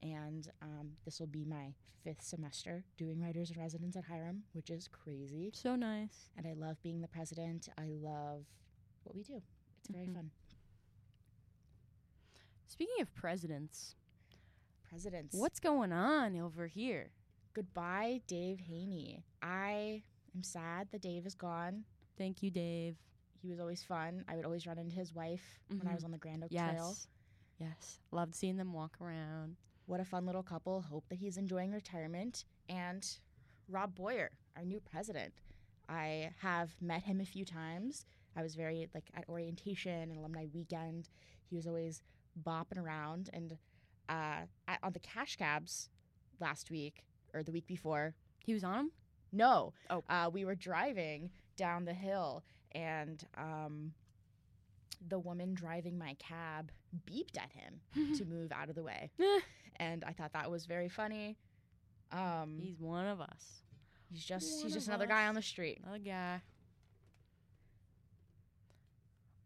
And 0.02 0.48
um, 0.62 0.92
this 1.06 1.20
will 1.20 1.28
be 1.28 1.44
my 1.46 1.74
fifth 2.04 2.22
semester 2.24 2.84
doing 2.98 3.20
Writers 3.22 3.52
in 3.52 3.60
Residence 3.60 3.96
at 3.96 4.06
Hiram, 4.06 4.44
which 4.54 4.70
is 4.70 4.88
crazy. 4.88 5.52
So 5.54 5.76
nice. 5.76 6.30
And 6.38 6.46
I 6.48 6.54
love 6.54 6.82
being 6.84 7.02
the 7.02 7.08
president. 7.08 7.68
I 7.78 7.88
love 7.90 8.46
what 9.04 9.16
we 9.16 9.24
do. 9.24 9.42
It's 9.80 9.90
very 9.90 10.08
Mhm. 10.08 10.14
fun. 10.16 10.32
Speaking 12.68 13.02
of 13.02 13.14
presidents, 13.16 13.96
Presidents. 14.90 15.36
what's 15.36 15.60
going 15.60 15.92
on 15.92 16.36
over 16.40 16.68
here? 16.68 17.12
Goodbye, 17.54 18.22
Dave 18.28 18.60
Haney. 18.60 19.24
I 19.42 20.04
am 20.36 20.44
sad 20.44 20.90
that 20.92 21.02
Dave 21.02 21.26
is 21.26 21.34
gone. 21.34 21.86
Thank 22.18 22.44
you, 22.44 22.52
Dave. 22.52 22.98
He 23.42 23.50
was 23.50 23.60
always 23.60 23.84
fun. 23.84 24.24
I 24.28 24.36
would 24.36 24.46
always 24.46 24.68
run 24.68 24.78
into 24.78 24.96
his 24.96 25.14
wife 25.14 25.60
when 25.70 25.88
I 25.88 25.92
Mhm. 25.92 25.96
was 25.96 26.04
on 26.04 26.12
the 26.12 26.18
Grand 26.18 26.44
Oak 26.44 26.52
Yes. 26.52 26.72
Trail. 26.76 26.96
Yes. 27.60 28.00
Loved 28.12 28.36
seeing 28.36 28.58
them 28.58 28.74
walk 28.74 29.00
around. 29.02 29.58
What 29.88 30.00
a 30.02 30.06
fun 30.06 30.26
little 30.26 30.44
couple. 30.44 30.82
Hope 30.82 31.06
that 31.10 31.18
he's 31.18 31.38
enjoying 31.38 31.72
retirement. 31.72 32.44
And 32.70 33.08
Rob 33.70 33.96
Boyer, 33.96 34.30
our 34.56 34.64
new 34.66 34.80
president. 34.82 35.34
I 35.90 36.32
have 36.42 36.76
met 36.82 37.04
him 37.04 37.22
a 37.22 37.26
few 37.26 37.46
times. 37.46 38.06
I 38.36 38.44
was 38.44 38.56
very 38.56 38.88
like 38.94 39.06
at 39.16 39.28
orientation 39.30 40.12
and 40.12 40.18
alumni 40.20 40.46
weekend. 40.54 41.10
He 41.50 41.56
was 41.56 41.66
always 41.66 42.02
bopping 42.46 42.78
around, 42.78 43.30
and 43.34 43.54
uh, 44.10 44.42
at, 44.68 44.80
on 44.84 44.92
the 44.92 45.00
cash 45.00 45.38
cabs 45.38 45.90
last 46.40 46.70
week 46.70 47.04
or 47.34 47.42
the 47.42 47.52
week 47.54 47.66
before, 47.66 48.14
He 48.46 48.54
was 48.54 48.64
on 48.64 48.74
them? 48.78 48.92
no, 49.32 49.74
Oh. 49.90 50.04
uh, 50.10 50.30
we 50.32 50.44
were 50.46 50.54
driving 50.56 51.32
down 51.56 51.86
the 51.86 51.94
hill, 51.94 52.44
and 52.74 53.26
um, 53.38 53.94
the 55.06 55.20
woman 55.20 55.54
driving 55.54 55.98
my 55.98 56.16
cab 56.20 56.72
beeped 57.06 57.38
at 57.38 57.52
him 57.52 57.82
to 58.18 58.26
move 58.26 58.52
out 58.52 58.70
of 58.70 58.76
the 58.76 58.84
way, 58.84 59.12
Eh, 59.20 59.40
and 59.78 60.04
I 60.06 60.12
thought 60.12 60.34
that 60.34 60.50
was 60.50 60.66
very 60.66 60.90
funny. 60.90 61.38
Um, 62.12 62.58
he's 62.60 62.80
one 62.80 63.06
of 63.06 63.20
us. 63.22 63.62
he's 64.10 64.24
just 64.24 64.56
one 64.56 64.64
he's 64.64 64.74
just 64.74 64.88
another 64.88 65.08
guy 65.08 65.28
on 65.28 65.36
the 65.36 65.42
street. 65.42 65.80
Another 65.84 66.00
guy. 66.00 66.42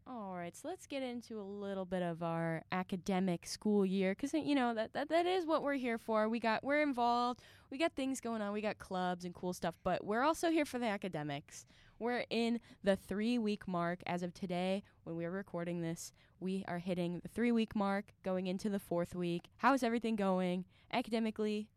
All 0.08 0.36
right, 0.36 0.55
so 0.55 0.67
let's 0.67 0.88
get 0.88 1.03
into 1.03 1.39
a 1.39 1.43
little 1.43 1.86
bit 1.86 2.01
of 2.01 2.22
our 2.24 2.63
academic 2.72 3.46
school 3.46 3.86
year 3.86 4.12
because 4.13 4.34
you 4.34 4.55
know 4.55 4.74
that, 4.74 4.93
that 4.93 5.10
that 5.10 5.25
is 5.25 5.46
what 5.46 5.63
we're 5.63 5.75
here 5.75 5.98
for. 5.98 6.27
We 6.27 6.39
got 6.39 6.63
we're 6.63 6.81
involved. 6.81 7.41
We 7.70 7.77
got 7.77 7.93
things 7.93 8.20
going 8.20 8.41
on. 8.41 8.51
We 8.51 8.62
got 8.62 8.77
clubs 8.77 9.25
and 9.25 9.34
cool 9.34 9.53
stuff, 9.53 9.75
but 9.84 10.03
we're 10.03 10.24
also 10.24 10.50
here 10.50 10.65
for 10.65 10.79
the 10.79 10.88
academics. 10.88 11.65
We're 12.01 12.25
in 12.31 12.60
the 12.84 12.96
three 12.96 13.38
week 13.38 13.67
mark 13.67 14.00
as 14.08 14.24
of 14.24 14.34
today 14.34 14.81
when 15.03 15.15
we're 15.15 15.29
recording 15.29 15.84
this. 15.84 16.13
We 16.39 16.65
are 16.67 16.79
hitting 16.79 17.20
the 17.20 17.29
three 17.29 17.51
week 17.51 17.75
mark, 17.75 18.05
going 18.24 18.48
into 18.48 18.70
the 18.70 18.79
fourth 18.79 19.13
week. 19.13 19.43
How 19.58 19.75
is 19.75 19.84
everything 19.84 20.15
going 20.15 20.65
academically 20.91 21.70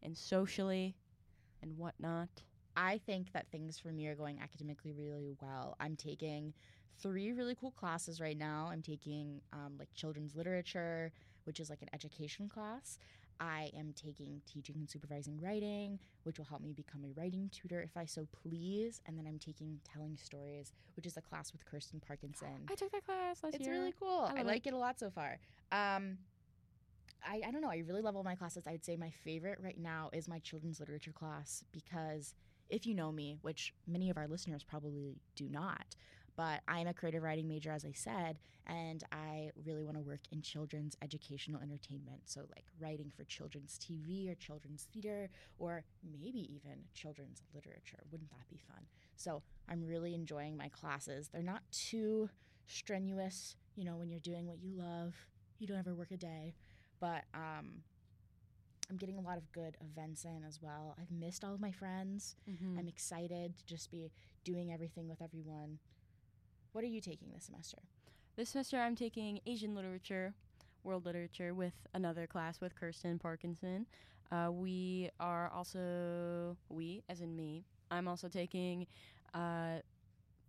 and 0.00 0.16
socially 0.16 0.94
and 1.60 1.76
whatnot? 1.76 2.28
I 2.76 2.98
think 2.98 3.32
that 3.32 3.50
things 3.50 3.80
for 3.80 3.88
me 3.88 4.06
are 4.06 4.14
going 4.14 4.38
academically 4.40 4.92
really 4.92 5.34
well. 5.42 5.74
I'm 5.80 5.96
taking 5.96 6.54
three 7.02 7.32
really 7.32 7.56
cool 7.56 7.72
classes 7.72 8.20
right 8.20 8.38
now. 8.38 8.68
I'm 8.70 8.80
taking 8.80 9.40
um, 9.52 9.72
like 9.76 9.92
children's 9.92 10.36
literature, 10.36 11.10
which 11.46 11.58
is 11.58 11.68
like 11.68 11.82
an 11.82 11.88
education 11.92 12.48
class. 12.48 12.96
I 13.40 13.70
am 13.76 13.92
taking 13.94 14.40
teaching 14.46 14.76
and 14.78 14.88
supervising 14.88 15.40
writing, 15.40 15.98
which 16.22 16.38
will 16.38 16.46
help 16.46 16.62
me 16.62 16.72
become 16.72 17.02
a 17.04 17.20
writing 17.20 17.50
tutor 17.52 17.80
if 17.82 17.96
I 17.96 18.04
so 18.04 18.26
please. 18.42 19.00
And 19.06 19.18
then 19.18 19.26
I'm 19.26 19.38
taking 19.38 19.80
telling 19.84 20.16
stories, 20.16 20.72
which 20.96 21.06
is 21.06 21.16
a 21.16 21.20
class 21.20 21.52
with 21.52 21.64
Kirsten 21.64 22.00
Parkinson. 22.06 22.48
I 22.70 22.74
took 22.74 22.92
that 22.92 23.04
class 23.04 23.42
last 23.42 23.54
It's 23.54 23.64
year. 23.64 23.74
It's 23.74 23.80
really 23.80 23.94
cool. 23.98 24.30
I 24.34 24.40
I, 24.40 24.42
like 24.42 24.66
it. 24.66 24.72
a 24.72 24.78
lot 24.78 24.98
so 24.98 25.10
far. 25.10 25.38
Um, 25.72 26.18
I, 27.26 27.42
I 27.46 27.50
don't 27.50 27.60
know. 27.60 27.70
I 27.70 27.82
really 27.86 28.02
love 28.02 28.16
all 28.16 28.24
my 28.24 28.34
classes. 28.34 28.64
I 28.66 28.72
would 28.72 28.84
say 28.84 28.96
my 28.96 29.10
favorite 29.24 29.58
right 29.62 29.78
now 29.78 30.10
is 30.12 30.28
my 30.28 30.38
children's 30.40 30.80
literature 30.80 31.12
class 31.12 31.64
because 31.72 32.34
if 32.68 32.86
you 32.86 32.94
know 32.94 33.12
me, 33.12 33.38
which 33.42 33.74
many 33.86 34.10
of 34.10 34.16
our 34.16 34.26
listeners 34.26 34.62
probably 34.62 35.16
do 35.36 35.48
not, 35.48 35.96
but 36.36 36.60
I'm 36.66 36.86
a 36.86 36.94
creative 36.94 37.22
writing 37.22 37.46
major, 37.48 37.70
as 37.70 37.84
I 37.84 37.92
said, 37.92 38.38
and 38.66 39.04
I 39.12 39.50
really 39.64 39.84
want 39.84 39.96
to 39.96 40.02
work 40.02 40.20
in 40.32 40.42
children's 40.42 40.96
educational 41.02 41.60
entertainment. 41.60 42.22
So, 42.26 42.42
like 42.50 42.64
writing 42.80 43.12
for 43.16 43.24
children's 43.24 43.78
TV 43.78 44.30
or 44.30 44.34
children's 44.34 44.88
theater, 44.92 45.28
or 45.58 45.84
maybe 46.02 46.40
even 46.54 46.84
children's 46.94 47.42
literature. 47.54 48.02
Wouldn't 48.10 48.30
that 48.30 48.48
be 48.48 48.58
fun? 48.66 48.84
So, 49.16 49.42
I'm 49.68 49.84
really 49.86 50.14
enjoying 50.14 50.56
my 50.56 50.68
classes. 50.68 51.28
They're 51.32 51.42
not 51.42 51.62
too 51.70 52.30
strenuous, 52.66 53.56
you 53.76 53.84
know, 53.84 53.96
when 53.96 54.08
you're 54.10 54.20
doing 54.20 54.46
what 54.46 54.58
you 54.62 54.72
love, 54.72 55.14
you 55.58 55.66
don't 55.66 55.78
ever 55.78 55.94
work 55.94 56.10
a 56.10 56.16
day. 56.16 56.54
But 57.00 57.24
um, 57.34 57.82
I'm 58.90 58.96
getting 58.96 59.16
a 59.16 59.20
lot 59.20 59.38
of 59.38 59.50
good 59.52 59.76
events 59.80 60.24
in 60.24 60.42
as 60.46 60.60
well. 60.60 60.96
I've 61.00 61.10
missed 61.10 61.44
all 61.44 61.54
of 61.54 61.60
my 61.60 61.70
friends. 61.70 62.36
Mhm. 62.48 62.78
I'm 62.78 62.88
excited 62.88 63.56
to 63.56 63.64
just 63.66 63.90
be 63.90 64.10
doing 64.44 64.72
everything 64.72 65.08
with 65.08 65.22
everyone. 65.22 65.78
What 66.74 66.82
are 66.82 66.88
you 66.88 67.00
taking 67.00 67.28
this 67.32 67.44
semester? 67.44 67.78
This 68.34 68.48
semester, 68.48 68.78
I'm 68.80 68.96
taking 68.96 69.38
Asian 69.46 69.76
literature, 69.76 70.34
world 70.82 71.06
literature, 71.06 71.54
with 71.54 71.74
another 71.94 72.26
class 72.26 72.60
with 72.60 72.74
Kirsten 72.74 73.16
Parkinson. 73.16 73.86
Uh, 74.32 74.50
we 74.50 75.08
are 75.20 75.52
also, 75.54 76.56
we, 76.68 77.04
as 77.08 77.20
in 77.20 77.36
me, 77.36 77.64
I'm 77.92 78.08
also 78.08 78.26
taking 78.28 78.88
uh, 79.34 79.76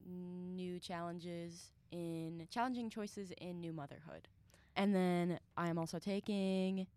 new 0.03 0.79
challenges 0.79 1.69
in 1.91 2.47
challenging 2.49 2.89
choices 2.89 3.31
in 3.39 3.61
new 3.61 3.71
motherhood. 3.71 4.27
And 4.75 4.95
then 4.95 5.37
I'm 5.55 5.77
also 5.77 5.99
taking 5.99 6.87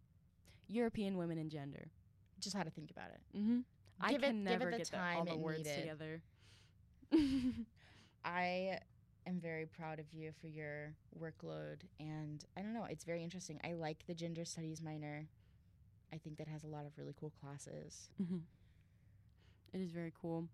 European 0.68 1.18
women 1.18 1.36
and 1.36 1.50
gender. 1.50 1.88
Just 2.40 2.56
how 2.56 2.62
to 2.62 2.70
think 2.70 2.90
about 2.90 3.10
it. 3.10 3.36
Mm-hmm. 3.38 3.58
I 4.00 4.12
Give 4.12 4.22
it- 4.22 4.26
can 4.26 4.44
give 4.44 4.52
it 4.52 4.58
never 4.58 4.70
the 4.70 4.78
get 4.78 4.90
the, 4.90 4.96
all 4.96 5.02
time 5.02 5.24
the 5.26 5.36
words 5.36 5.58
needed. 5.58 5.80
together. 5.82 6.22
I 8.24 8.78
am 9.28 9.40
very 9.40 9.66
proud 9.66 9.98
of 9.98 10.06
you 10.12 10.32
for 10.40 10.46
your 10.48 10.94
workload. 11.18 11.80
And 12.00 12.44
I 12.56 12.62
don't 12.62 12.74
know, 12.74 12.86
it's 12.88 13.04
very 13.04 13.22
interesting. 13.22 13.60
I 13.64 13.72
like 13.74 14.06
the 14.06 14.14
gender 14.14 14.44
studies 14.44 14.80
minor. 14.82 15.26
I 16.12 16.16
think 16.18 16.38
that 16.38 16.48
has 16.48 16.64
a 16.64 16.68
lot 16.68 16.86
of 16.86 16.92
really 16.96 17.14
cool 17.18 17.32
classes. 17.40 18.08
hmm 18.16 18.38
It 19.72 19.80
is 19.80 19.90
very 19.92 20.12
cool. 20.20 20.48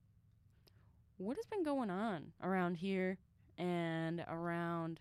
What 1.19 1.37
has 1.37 1.47
been 1.47 1.63
going 1.63 1.91
on 1.91 2.33
around 2.43 2.77
here 2.77 3.19
and 3.57 4.25
around 4.29 5.01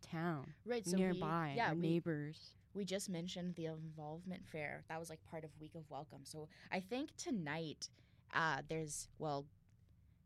town, 0.00 0.54
Right, 0.64 0.86
so 0.86 0.96
nearby, 0.96 1.50
we, 1.52 1.56
yeah, 1.56 1.72
we, 1.72 1.78
neighbors? 1.80 2.52
we 2.74 2.84
just 2.84 3.08
mentioned 3.10 3.56
the 3.56 3.66
involvement 3.66 4.46
fair. 4.46 4.84
That 4.88 5.00
was 5.00 5.10
like 5.10 5.18
part 5.28 5.42
of 5.44 5.50
Week 5.60 5.74
of 5.74 5.82
Welcome. 5.90 6.20
So 6.22 6.48
I 6.70 6.78
think 6.80 7.16
tonight 7.16 7.88
uh, 8.32 8.62
there's 8.68 9.08
well, 9.18 9.46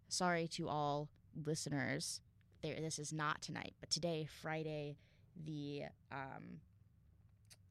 sorry 0.09 0.47
to 0.49 0.69
all 0.69 1.09
listeners. 1.47 2.21
There, 2.63 2.77
this 2.81 2.99
is 3.01 3.13
not 3.13 3.43
tonight, 3.43 3.75
but 3.81 3.91
today, 3.91 4.29
Friday, 4.41 4.97
the 5.45 5.83
um, 6.13 6.61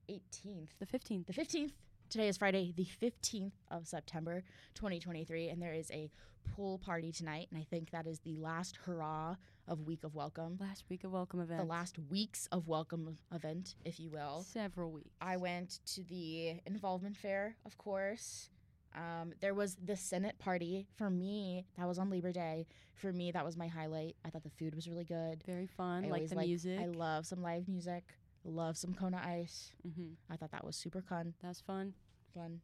18th, 0.10 0.68
The 0.80 0.86
fifteenth. 0.86 1.28
the 1.28 1.34
15th. 1.34 1.72
Today 2.10 2.28
is 2.28 2.36
Friday, 2.38 2.74
the 2.76 2.86
15th 3.02 3.54
of 3.70 3.88
September, 3.88 4.44
2023, 4.76 5.48
and 5.48 5.62
there 5.62 5.74
is 5.74 5.90
a 5.92 6.12
pool 6.56 6.78
party 6.78 7.14
tonight. 7.14 7.48
And 7.52 7.58
I 7.62 7.64
think 7.64 7.92
that 7.92 8.06
is 8.06 8.20
the 8.20 8.36
last 8.36 8.76
hurrah 8.86 9.38
of 9.66 9.80
Week 9.88 10.04
of 10.04 10.14
Welcome, 10.14 10.58
Last 10.60 10.84
week 10.90 11.06
of 11.06 11.14
welcome 11.14 11.40
event. 11.40 11.62
the 11.62 11.66
last 11.68 11.98
weeks 12.10 12.50
of 12.52 12.68
welcome 12.68 13.18
event, 13.34 13.76
if 13.86 13.98
you 13.98 14.10
will. 14.10 14.42
several 14.52 14.92
weeks. 14.92 15.08
I 15.22 15.38
went 15.38 15.80
to 15.94 16.04
the 16.04 16.56
involvement 16.66 17.16
fair, 17.16 17.56
of 17.66 17.78
course. 17.78 18.50
Um, 18.96 19.34
there 19.40 19.54
was 19.54 19.78
the 19.84 19.96
Senate 19.96 20.38
party 20.40 20.88
for 20.98 21.10
me. 21.10 21.66
That 21.78 21.88
was 21.88 21.98
on 21.98 22.10
Labor 22.10 22.32
Day. 22.32 22.68
For 22.96 23.12
me, 23.14 23.32
that 23.32 23.46
was 23.46 23.56
my 23.58 23.68
highlight. 23.68 24.16
I 24.26 24.30
thought 24.30 24.44
the 24.44 24.50
food 24.50 24.76
was 24.76 24.88
really 24.88 25.06
good. 25.06 25.44
very 25.46 25.68
fun. 25.68 26.06
I 26.06 26.10
like 26.10 26.28
the 26.30 26.36
like- 26.36 26.48
music. 26.48 26.80
I 26.80 26.86
love 26.88 27.26
some 27.26 27.42
live 27.42 27.68
music. 27.68 28.04
Love 28.44 28.76
some 28.78 28.94
Kona 28.94 29.22
Ice. 29.24 29.72
hmm 29.84 30.14
I 30.30 30.36
thought 30.36 30.52
that 30.52 30.66
was 30.66 30.76
super 30.76 31.02
fun. 31.02 31.34
That 31.42 31.50
was 31.50 31.62
fun. 31.62 31.94
Fun. 32.34 32.60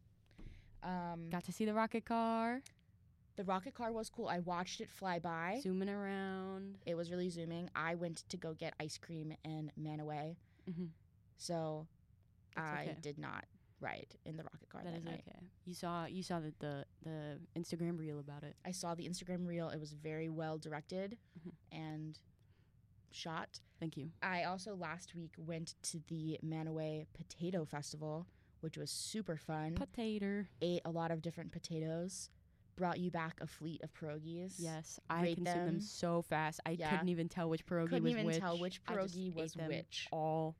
Um, 0.83 1.29
Got 1.29 1.43
to 1.45 1.51
see 1.51 1.65
the 1.65 1.73
rocket 1.73 2.05
car 2.05 2.61
the 3.35 3.43
rocket 3.43 3.75
car 3.75 3.91
was 3.91 4.09
cool. 4.09 4.27
I 4.27 4.39
watched 4.39 4.81
it 4.81 4.89
fly 4.89 5.19
by. 5.19 5.59
zooming 5.61 5.89
around. 5.89 6.79
It 6.87 6.95
was 6.95 7.11
really 7.11 7.29
zooming. 7.29 7.69
I 7.75 7.93
went 7.93 8.23
to 8.29 8.35
go 8.37 8.55
get 8.55 8.73
ice 8.79 8.97
cream 8.97 9.31
in 9.45 9.71
Mantua, 9.77 10.35
hmm 10.65 10.85
so 11.37 11.85
That's 12.55 12.67
I 12.67 12.81
okay. 12.81 12.97
did 12.99 13.19
not 13.19 13.45
ride 13.79 14.15
in 14.25 14.37
the 14.37 14.43
rocket 14.43 14.69
car 14.69 14.81
That 14.83 14.91
that 14.93 14.99
is 14.99 15.05
night. 15.05 15.23
okay. 15.27 15.39
You 15.65 15.73
saw 15.73 16.05
you 16.05 16.23
saw 16.23 16.39
the, 16.39 16.53
the 16.59 16.85
the 17.03 17.39
Instagram 17.57 17.99
reel 17.99 18.19
about 18.19 18.43
it. 18.43 18.55
I 18.65 18.71
saw 18.71 18.95
the 18.95 19.07
Instagram 19.07 19.45
reel. 19.47 19.69
It 19.69 19.79
was 19.79 19.91
very 19.93 20.29
well 20.29 20.57
directed 20.57 21.17
Mhm. 21.39 21.51
and 21.71 22.19
shot. 23.11 23.59
Thank 23.79 23.97
you. 23.97 24.11
I 24.21 24.43
also 24.43 24.75
last 24.75 25.15
week 25.15 25.33
went 25.37 25.75
to 25.83 25.99
the 26.07 26.39
Mantua 26.41 27.05
Potato 27.13 27.65
Festival, 27.65 28.27
which 28.61 28.77
was 28.77 28.89
super 28.91 29.37
fun. 29.37 29.75
Potato. 29.75 30.45
Ate 30.61 30.81
a 30.85 30.91
lot 30.91 31.11
of 31.11 31.21
different 31.21 31.51
potatoes. 31.51 32.29
Brought 32.75 32.99
you 32.99 33.09
back 33.09 33.39
a 33.41 33.47
fleet 33.47 33.81
of 33.81 33.91
pierogies. 33.93 34.55
Yes, 34.59 34.99
I 35.09 35.33
consumed 35.33 35.47
them. 35.47 35.65
them. 35.65 35.81
so 35.81 36.21
fast. 36.21 36.59
I 36.65 36.71
Yeah. 36.71 36.91
couldn't 36.91 37.09
even 37.09 37.27
tell 37.27 37.49
which 37.49 37.65
pierogi 37.65 37.89
Couldn't 37.89 38.03
was 38.03 38.13
even 38.13 38.39
tell 38.39 38.59
which 38.59 38.83
pierogi 38.83 39.33
was 39.33 39.55
which. 39.55 40.07
All 40.11 40.55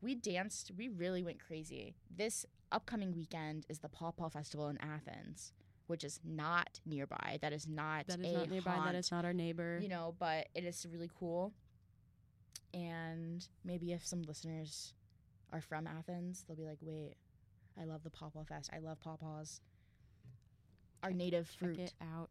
We 0.00 0.14
danced. 0.14 0.70
We 0.76 0.88
really 0.88 1.22
went 1.22 1.38
crazy. 1.44 1.94
This 2.14 2.46
upcoming 2.70 3.14
weekend 3.14 3.66
is 3.68 3.78
the 3.80 3.88
Paw 3.88 4.10
Paw 4.12 4.28
Festival 4.28 4.68
in 4.68 4.78
Athens, 4.78 5.52
which 5.86 6.04
is 6.04 6.20
not 6.24 6.80
nearby. 6.86 7.38
That 7.40 7.52
is 7.52 7.66
not 7.66 8.06
that 8.06 8.20
is 8.20 8.26
a 8.26 8.38
not 8.38 8.50
nearby. 8.50 8.70
That 8.72 8.80
haunt 8.80 8.96
is 8.96 9.10
not 9.10 9.24
our 9.24 9.32
neighbor. 9.32 9.78
you 9.82 9.88
know, 9.88 10.14
but 10.18 10.48
it 10.54 10.64
is 10.64 10.86
really 10.90 11.10
cool. 11.18 11.52
And 12.74 13.46
maybe 13.64 13.92
if 13.92 14.06
some 14.06 14.22
listeners 14.22 14.92
are 15.52 15.60
from 15.60 15.86
Athens, 15.86 16.44
they'll 16.46 16.56
be 16.56 16.64
like, 16.66 16.78
wait, 16.82 17.14
I 17.80 17.84
love 17.84 18.02
the 18.04 18.10
Pawpaw 18.10 18.44
Fest. 18.44 18.70
I 18.74 18.78
love 18.78 19.00
pawpaws. 19.00 19.60
Our 21.02 21.12
native 21.12 21.48
Check 21.50 21.58
fruit. 21.58 21.78
it 21.78 21.94
out. 22.02 22.30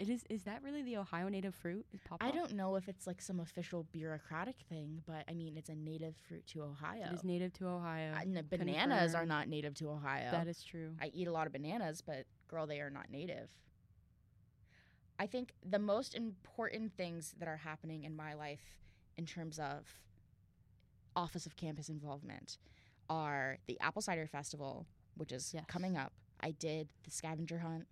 It 0.00 0.08
is. 0.08 0.24
Is 0.30 0.44
that 0.44 0.62
really 0.64 0.80
the 0.82 0.96
Ohio 0.96 1.28
native 1.28 1.54
fruit? 1.54 1.84
I 2.22 2.30
don't 2.30 2.54
know 2.54 2.76
if 2.76 2.88
it's 2.88 3.06
like 3.06 3.20
some 3.20 3.38
official 3.38 3.86
bureaucratic 3.92 4.56
thing, 4.66 5.02
but 5.06 5.24
I 5.28 5.34
mean, 5.34 5.58
it's 5.58 5.68
a 5.68 5.74
native 5.74 6.16
fruit 6.26 6.46
to 6.48 6.62
Ohio. 6.62 7.04
It 7.04 7.12
is 7.12 7.22
native 7.22 7.52
to 7.54 7.66
Ohio. 7.68 8.14
I- 8.14 8.24
no, 8.24 8.40
bananas 8.42 9.14
are 9.14 9.26
not 9.26 9.46
native 9.48 9.74
to 9.74 9.90
Ohio. 9.90 10.30
That 10.30 10.48
is 10.48 10.64
true. 10.64 10.96
I 11.02 11.08
eat 11.12 11.28
a 11.28 11.32
lot 11.32 11.46
of 11.46 11.52
bananas, 11.52 12.00
but 12.00 12.24
girl, 12.48 12.66
they 12.66 12.80
are 12.80 12.88
not 12.88 13.10
native. 13.10 13.50
I 15.18 15.26
think 15.26 15.52
the 15.62 15.78
most 15.78 16.14
important 16.14 16.94
things 16.96 17.34
that 17.38 17.46
are 17.46 17.58
happening 17.58 18.04
in 18.04 18.16
my 18.16 18.32
life 18.32 18.78
in 19.18 19.26
terms 19.26 19.58
of 19.58 20.00
Office 21.14 21.44
of 21.44 21.56
Campus 21.56 21.90
involvement 21.90 22.56
are 23.10 23.58
the 23.66 23.78
Apple 23.80 24.00
Cider 24.00 24.26
Festival, 24.26 24.86
which 25.16 25.30
is 25.30 25.52
Yes. 25.52 25.66
coming 25.68 25.98
up. 25.98 26.14
I 26.40 26.52
did 26.52 26.88
the 27.04 27.10
scavenger 27.10 27.58
hunt 27.58 27.86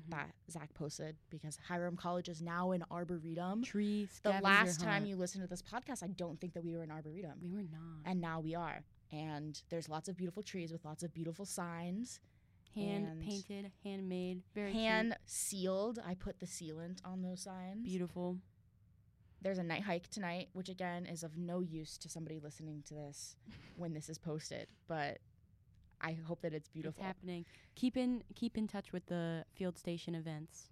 Mhm. 0.00 0.10
that 0.10 0.34
Zach 0.50 0.72
posted 0.74 1.16
because 1.30 1.56
Hiram 1.68 1.96
College 1.96 2.28
is 2.28 2.40
now 2.42 2.70
an 2.72 2.84
arboretum. 2.90 3.62
Tree 3.62 4.08
The 4.22 4.40
last 4.40 4.80
time 4.80 5.06
you 5.06 5.16
listened 5.16 5.42
to 5.42 5.48
this 5.48 5.62
podcast, 5.62 6.02
I 6.02 6.08
don't 6.08 6.40
think 6.40 6.54
that 6.54 6.64
we 6.64 6.74
were 6.74 6.82
an 6.82 6.90
arboretum. 6.90 7.38
we 7.42 7.52
were 7.52 7.62
not 7.62 8.00
And 8.04 8.20
now 8.20 8.40
we 8.40 8.54
are. 8.54 8.84
And 9.10 9.60
there's 9.68 9.88
lots 9.88 10.08
of 10.08 10.16
beautiful 10.16 10.42
trees 10.42 10.72
with 10.72 10.84
lots 10.84 11.02
of 11.02 11.12
beautiful 11.12 11.44
signs. 11.44 12.20
hand 12.74 13.20
painted, 13.20 13.70
handmade, 13.84 14.42
very 14.54 14.72
hand 14.72 15.14
sealed. 15.26 15.98
I 15.98 16.14
put 16.14 16.40
the 16.40 16.46
sealant 16.46 17.00
on 17.04 17.20
those 17.20 17.42
signs. 17.42 17.84
beautiful. 17.84 18.38
There's 19.42 19.58
a 19.58 19.62
night 19.62 19.82
hike 19.82 20.08
tonight, 20.08 20.48
which 20.54 20.70
again 20.70 21.04
is 21.04 21.22
of 21.22 21.36
no 21.36 21.60
use 21.60 21.98
to 21.98 22.08
somebody 22.08 22.38
listening 22.38 22.82
to 22.84 22.94
this 22.94 23.36
when 23.76 23.92
this 23.92 24.08
is 24.08 24.16
posted, 24.16 24.68
but 24.86 25.18
I 26.02 26.12
hope 26.26 26.40
that 26.42 26.52
it's 26.52 26.68
beautiful. 26.68 27.00
It's 27.02 27.06
happening. 27.06 27.46
Keep 27.74 27.96
in 27.96 28.22
keep 28.34 28.58
in 28.58 28.66
touch 28.66 28.92
with 28.92 29.06
the 29.06 29.44
field 29.54 29.78
station 29.78 30.14
events. 30.14 30.70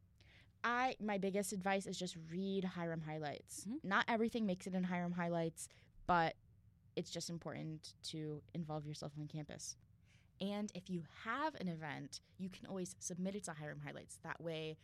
I 0.62 0.96
my 1.00 1.18
biggest 1.18 1.52
advice 1.52 1.86
is 1.86 1.98
just 1.98 2.16
read 2.30 2.64
Hiram 2.64 3.00
highlights. 3.02 3.64
Mhm. 3.64 3.84
Not 3.84 4.04
everything 4.08 4.44
makes 4.46 4.66
it 4.66 4.74
in 4.74 4.84
Hiram 4.84 5.12
highlights, 5.12 5.68
but 6.06 6.36
it's 6.96 7.10
just 7.10 7.30
important 7.30 7.94
to 8.02 8.42
involve 8.54 8.86
yourself 8.86 9.12
on 9.18 9.26
campus. 9.28 9.76
And 10.40 10.72
if 10.74 10.90
you 10.90 11.04
have 11.24 11.54
an 11.56 11.68
event, 11.68 12.20
you 12.38 12.48
can 12.48 12.66
always 12.66 12.96
submit 12.98 13.34
it 13.36 13.44
to 13.44 13.52
Hiram 13.52 13.80
highlights. 13.80 14.18
That 14.22 14.40
way 14.40 14.76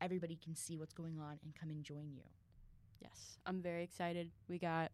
everybody 0.00 0.36
can 0.36 0.54
see 0.54 0.76
what's 0.76 0.94
going 0.94 1.18
on 1.18 1.40
and 1.42 1.54
come 1.54 1.70
and 1.70 1.82
join 1.82 2.12
you. 2.12 2.22
Yes, 3.00 3.38
I'm 3.46 3.60
very 3.60 3.82
excited. 3.82 4.30
We 4.48 4.58
got 4.58 4.92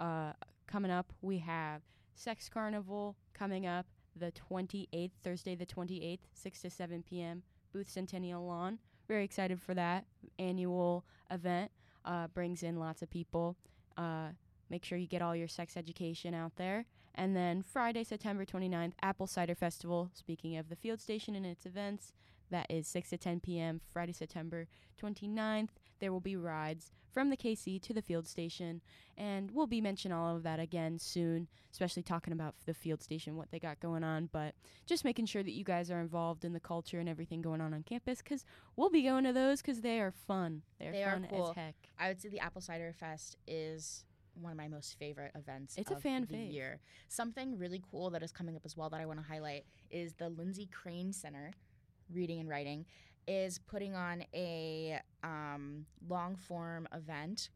uh 0.00 0.32
coming 0.66 0.90
up. 0.90 1.12
We 1.20 1.38
have 1.38 1.82
Sex 2.14 2.48
Carnival 2.48 3.16
coming 3.32 3.66
up 3.66 3.86
the 4.16 4.32
28th, 4.32 5.10
Thursday 5.22 5.54
the 5.54 5.66
28th, 5.66 6.20
6 6.32 6.62
to 6.62 6.70
7 6.70 7.02
p.m. 7.02 7.42
Booth 7.72 7.90
Centennial 7.90 8.46
Lawn. 8.46 8.78
Very 9.08 9.24
excited 9.24 9.60
for 9.60 9.74
that 9.74 10.06
annual 10.38 11.04
event. 11.30 11.70
Uh, 12.04 12.28
brings 12.28 12.62
in 12.62 12.78
lots 12.78 13.02
of 13.02 13.10
people. 13.10 13.56
Uh, 13.96 14.28
make 14.70 14.84
sure 14.84 14.98
you 14.98 15.06
get 15.06 15.22
all 15.22 15.34
your 15.34 15.48
sex 15.48 15.76
education 15.76 16.34
out 16.34 16.56
there. 16.56 16.84
And 17.14 17.36
then 17.36 17.62
Friday, 17.62 18.04
September 18.04 18.44
29th, 18.44 18.92
Apple 19.02 19.26
Cider 19.26 19.54
Festival. 19.54 20.10
Speaking 20.14 20.56
of 20.56 20.68
the 20.68 20.76
field 20.76 21.00
station 21.00 21.34
and 21.34 21.46
its 21.46 21.64
events, 21.64 22.12
that 22.50 22.66
is 22.68 22.86
6 22.88 23.10
to 23.10 23.18
10 23.18 23.40
p.m. 23.40 23.80
Friday, 23.88 24.12
September 24.12 24.66
29th. 25.02 25.68
There 26.00 26.12
will 26.12 26.20
be 26.20 26.36
rides 26.36 26.90
from 27.12 27.30
the 27.30 27.36
KC 27.36 27.80
to 27.82 27.92
the 27.94 28.02
field 28.02 28.26
station, 28.26 28.80
and 29.16 29.50
we'll 29.52 29.68
be 29.68 29.80
mentioning 29.80 30.16
all 30.16 30.34
of 30.34 30.42
that 30.42 30.58
again 30.58 30.98
soon, 30.98 31.46
especially 31.70 32.02
talking 32.02 32.32
about 32.32 32.56
the 32.66 32.74
field 32.74 33.00
station, 33.02 33.36
what 33.36 33.50
they 33.52 33.60
got 33.60 33.78
going 33.78 34.02
on. 34.02 34.28
But 34.32 34.54
just 34.86 35.04
making 35.04 35.26
sure 35.26 35.42
that 35.44 35.52
you 35.52 35.62
guys 35.62 35.90
are 35.92 36.00
involved 36.00 36.44
in 36.44 36.52
the 36.52 36.60
culture 36.60 36.98
and 36.98 37.08
everything 37.08 37.40
going 37.40 37.60
on 37.60 37.72
on 37.72 37.84
campus, 37.84 38.18
because 38.20 38.44
we'll 38.74 38.90
be 38.90 39.02
going 39.02 39.24
to 39.24 39.32
those 39.32 39.62
because 39.62 39.80
they 39.82 40.00
are 40.00 40.10
fun. 40.10 40.62
They're 40.80 40.90
They 40.92 41.04
are 41.04 41.12
fun 41.12 41.28
cool. 41.30 41.50
as 41.50 41.54
heck. 41.56 41.76
I 41.98 42.08
would 42.08 42.20
say 42.20 42.28
the 42.30 42.40
Apple 42.40 42.60
Cider 42.60 42.92
Fest 42.92 43.36
is 43.46 44.04
one 44.34 44.50
of 44.50 44.58
my 44.58 44.66
most 44.66 44.98
favorite 44.98 45.30
events 45.36 45.76
It's 45.78 45.92
a 45.92 45.96
fan 45.96 46.26
the 46.28 46.36
fave. 46.36 46.52
year. 46.52 46.80
Something 47.06 47.56
really 47.56 47.80
cool 47.88 48.10
that 48.10 48.22
is 48.24 48.32
coming 48.32 48.56
up 48.56 48.62
as 48.64 48.76
well 48.76 48.90
that 48.90 49.00
I 49.00 49.06
want 49.06 49.20
to 49.20 49.24
highlight 49.24 49.64
is 49.92 50.14
the 50.14 50.28
Lindsay 50.28 50.66
Crane 50.72 51.12
Center, 51.12 51.52
Reading 52.12 52.40
and 52.40 52.48
Writing, 52.48 52.84
is 53.26 53.58
putting 53.58 53.94
on 53.94 54.24
a 54.34 55.00
um, 55.22 55.86
long 56.08 56.36
form 56.36 56.88
event 56.92 57.50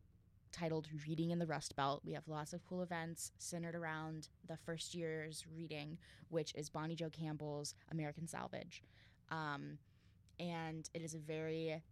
titled 0.53 0.89
Reading 1.07 1.31
in 1.31 1.39
the 1.39 1.47
Rust 1.47 1.77
Belt. 1.77 2.03
We 2.05 2.13
have 2.13 2.27
lots 2.27 2.53
of 2.53 2.67
cool 2.67 2.83
events 2.83 3.33
centered 3.39 3.75
around 3.75 4.29
the 4.47 4.57
first 4.57 4.95
year's 4.95 5.45
reading, 5.53 5.99
which 6.31 6.55
is 6.55 6.71
Bonnie 6.71 6.95
Jo 6.95 7.11
Campbell's 7.11 7.75
American 7.91 8.27
Salvage. 8.27 8.83
Um, 9.31 9.79
and 10.41 10.89
it 10.95 11.03
is 11.03 11.15
a 11.15 11.19
very 11.19 11.83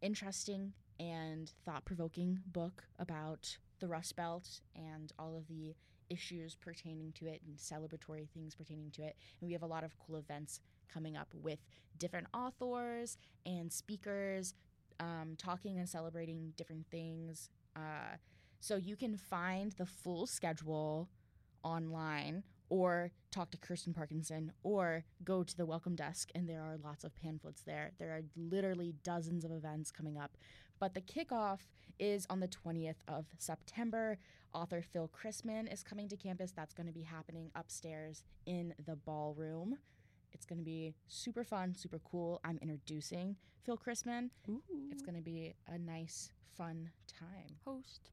interesting 0.00 0.72
and 1.00 1.52
thought 1.64 1.84
provoking 1.84 2.40
book 2.46 2.84
about 2.98 3.56
the 3.80 3.88
Rust 3.88 4.14
Belt 4.14 4.60
and 4.76 5.12
all 5.18 5.36
of 5.36 5.48
the 5.48 5.74
issues 6.08 6.54
pertaining 6.54 7.12
to 7.12 7.26
it 7.26 7.40
and 7.46 7.56
celebratory 7.56 8.28
things 8.28 8.54
pertaining 8.54 8.90
to 8.92 9.02
it. 9.02 9.16
And 9.40 9.48
we 9.48 9.52
have 9.54 9.62
a 9.62 9.66
lot 9.66 9.82
of 9.82 9.96
cool 9.98 10.16
events 10.16 10.60
coming 10.92 11.16
up 11.16 11.28
with 11.34 11.58
different 11.98 12.26
authors 12.34 13.18
and 13.46 13.72
speakers 13.72 14.54
um, 15.00 15.34
talking 15.38 15.78
and 15.78 15.88
celebrating 15.88 16.52
different 16.56 16.86
things. 16.90 17.48
Uh, 17.74 18.16
so 18.60 18.76
you 18.76 18.96
can 18.96 19.16
find 19.16 19.72
the 19.72 19.86
full 19.86 20.26
schedule 20.26 21.08
online 21.64 22.42
or 22.68 23.10
talk 23.30 23.50
to 23.50 23.58
Kirsten 23.58 23.92
Parkinson 23.92 24.52
or 24.62 25.04
go 25.24 25.42
to 25.42 25.56
the 25.56 25.66
welcome 25.66 25.94
desk 25.94 26.30
and 26.34 26.48
there 26.48 26.62
are 26.62 26.76
lots 26.82 27.04
of 27.04 27.14
pamphlets 27.16 27.62
there. 27.62 27.92
There 27.98 28.10
are 28.10 28.22
literally 28.36 28.94
dozens 29.02 29.44
of 29.44 29.52
events 29.52 29.90
coming 29.90 30.18
up. 30.18 30.36
But 30.78 30.94
the 30.94 31.00
kickoff 31.00 31.60
is 31.98 32.26
on 32.30 32.40
the 32.40 32.48
20th 32.48 32.96
of 33.06 33.26
September. 33.38 34.18
Author 34.54 34.82
Phil 34.82 35.08
Christman 35.08 35.72
is 35.72 35.82
coming 35.82 36.08
to 36.08 36.16
campus. 36.16 36.52
That's 36.52 36.74
going 36.74 36.86
to 36.86 36.92
be 36.92 37.02
happening 37.02 37.50
upstairs 37.54 38.24
in 38.46 38.74
the 38.84 38.96
ballroom. 38.96 39.78
It's 40.32 40.44
going 40.46 40.58
to 40.58 40.64
be 40.64 40.94
super 41.08 41.44
fun, 41.44 41.74
super 41.74 42.00
cool. 42.10 42.40
I'm 42.44 42.58
introducing 42.62 43.36
Phil 43.64 43.76
Christman. 43.78 44.30
Ooh. 44.48 44.62
It's 44.90 45.02
going 45.02 45.16
to 45.16 45.22
be 45.22 45.54
a 45.68 45.78
nice, 45.78 46.30
fun 46.56 46.90
time. 47.06 47.56
host. 47.64 48.10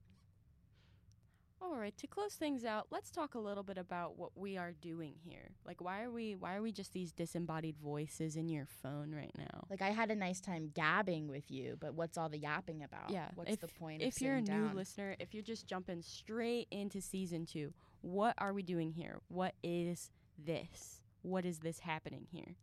All 1.61 1.75
right, 1.75 1.95
to 1.97 2.07
close 2.07 2.35
things 2.35 2.63
out, 2.63 2.87
let's 2.89 3.11
talk 3.11 3.35
a 3.35 3.39
little 3.39 3.63
bit 3.63 3.77
about 3.77 4.17
what 4.17 4.31
we 4.37 4.55
are 4.55 4.71
doing 4.71 5.15
here. 5.25 5.51
Like 5.65 5.81
why 5.81 6.03
are 6.03 6.09
we 6.09 6.35
why 6.37 6.55
are 6.55 6.61
we 6.61 6.71
just 6.71 6.93
these 6.93 7.11
disembodied 7.11 7.75
voices 7.77 8.37
in 8.37 8.47
your 8.47 8.65
phone 8.81 9.13
right 9.13 9.33
now? 9.37 9.65
Like 9.69 9.81
I 9.81 9.89
had 9.89 10.09
a 10.09 10.15
nice 10.15 10.39
time 10.39 10.71
gabbing 10.73 11.27
with 11.27 11.51
you, 11.51 11.75
but 11.77 11.95
what's 11.95 12.17
all 12.17 12.29
the 12.29 12.37
yapping 12.37 12.81
about? 12.83 13.09
Yeah, 13.09 13.27
What's 13.35 13.51
if- 13.51 13.59
the 13.59 13.67
point 13.67 14.01
of 14.01 14.07
If 14.07 14.21
you're 14.21 14.35
a 14.35 14.39
sitting 14.39 14.67
new 14.69 14.73
listener, 14.73 15.17
if 15.19 15.33
you're 15.33 15.43
just 15.43 15.67
jumping 15.67 16.01
straight 16.01 16.67
into 16.71 17.01
season 17.01 17.45
2, 17.45 17.73
what 18.01 18.35
are 18.37 18.53
we 18.53 18.63
doing 18.63 18.93
here? 18.93 19.19
What 19.27 19.53
is 19.61 20.09
this? 20.37 20.98
What 21.21 21.45
is 21.45 21.59
this 21.59 21.79
happening 21.79 22.25
here? 22.31 22.55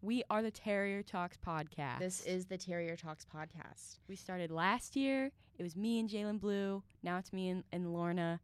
We 0.00 0.22
are 0.30 0.42
the 0.42 0.50
Terrier 0.50 1.02
Talks 1.02 1.36
podcast. 1.36 1.98
This 1.98 2.24
is 2.24 2.46
the 2.46 2.56
Terrier 2.56 2.96
Talks 2.96 3.26
podcast. 3.26 3.98
We 4.08 4.14
started 4.14 4.52
last 4.52 4.94
year. 4.94 5.32
It 5.58 5.62
was 5.64 5.76
me 5.76 5.98
and 5.98 6.08
Jalen 6.08 6.40
Blue. 6.40 6.84
Now 7.02 7.18
it's 7.18 7.32
me 7.32 7.48
and, 7.48 7.64
and 7.72 7.92
Lorna. 7.92 8.40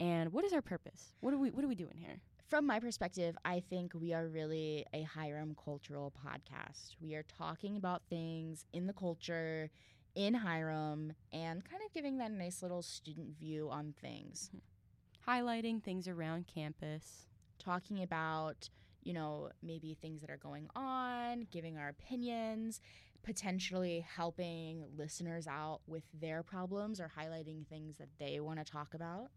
And 0.00 0.32
what 0.32 0.44
is 0.44 0.52
our 0.52 0.62
purpose? 0.62 1.12
What 1.20 1.32
are 1.32 1.38
we 1.38 1.50
What 1.50 1.64
are 1.64 1.68
we 1.68 1.76
doing 1.76 1.96
here? 1.96 2.20
From 2.48 2.66
my 2.66 2.80
perspective, 2.80 3.36
I 3.44 3.60
think 3.60 3.92
we 3.94 4.12
are 4.14 4.26
really 4.26 4.84
a 4.92 5.02
Hiram 5.02 5.54
cultural 5.62 6.12
podcast. 6.26 6.96
We 7.00 7.14
are 7.14 7.22
talking 7.22 7.76
about 7.76 8.02
things 8.10 8.64
in 8.72 8.86
the 8.86 8.92
culture, 8.92 9.70
in 10.16 10.34
Hiram, 10.34 11.12
and 11.32 11.64
kind 11.64 11.82
of 11.86 11.92
giving 11.92 12.18
that 12.18 12.32
nice 12.32 12.62
little 12.62 12.82
student 12.82 13.38
view 13.38 13.68
on 13.70 13.94
things. 14.00 14.50
Mm-hmm. 14.50 15.30
Highlighting 15.30 15.82
things 15.82 16.08
around 16.08 16.46
campus. 16.52 17.26
Talking 17.58 18.02
about, 18.02 18.70
you 19.08 19.14
know, 19.14 19.48
maybe 19.62 19.96
things 20.02 20.20
that 20.20 20.28
are 20.28 20.36
going 20.36 20.68
on, 20.76 21.46
giving 21.50 21.78
our 21.78 21.88
opinions, 21.88 22.82
potentially 23.22 24.04
helping 24.06 24.84
listeners 24.98 25.46
out 25.46 25.80
with 25.86 26.02
their 26.20 26.42
problems 26.42 27.00
or 27.00 27.10
highlighting 27.18 27.66
things 27.66 27.96
that 27.96 28.10
they 28.18 28.38
want 28.38 28.58
to 28.58 28.70
talk 28.70 28.92
about. 28.92 29.30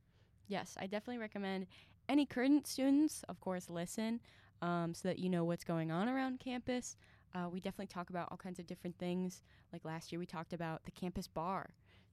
Yes, 0.49 0.75
I 0.77 0.88
definitely 0.88 1.19
recommend 1.19 1.67
any 2.10 2.25
current 2.25 2.67
students, 2.67 3.23
of 3.29 3.39
course, 3.39 3.69
listen 3.69 4.19
um, 4.62 4.93
so 4.93 5.07
that 5.07 5.19
you 5.19 5.29
know 5.29 5.45
what's 5.45 5.63
going 5.63 5.89
on 5.89 6.10
around 6.10 6.41
campus. 6.41 6.97
Uh, 7.34 7.47
we 7.49 7.62
definitely 7.62 7.88
talk 7.88 8.10
about 8.10 8.27
all 8.29 8.38
kinds 8.38 8.60
of 8.60 8.67
different 8.67 8.97
things. 8.97 9.41
Like 9.71 9.86
last 9.86 10.12
year, 10.12 10.19
we 10.19 10.25
talked 10.25 10.51
about 10.51 10.84
the 10.84 10.91
campus 10.91 11.29
bar 11.29 11.69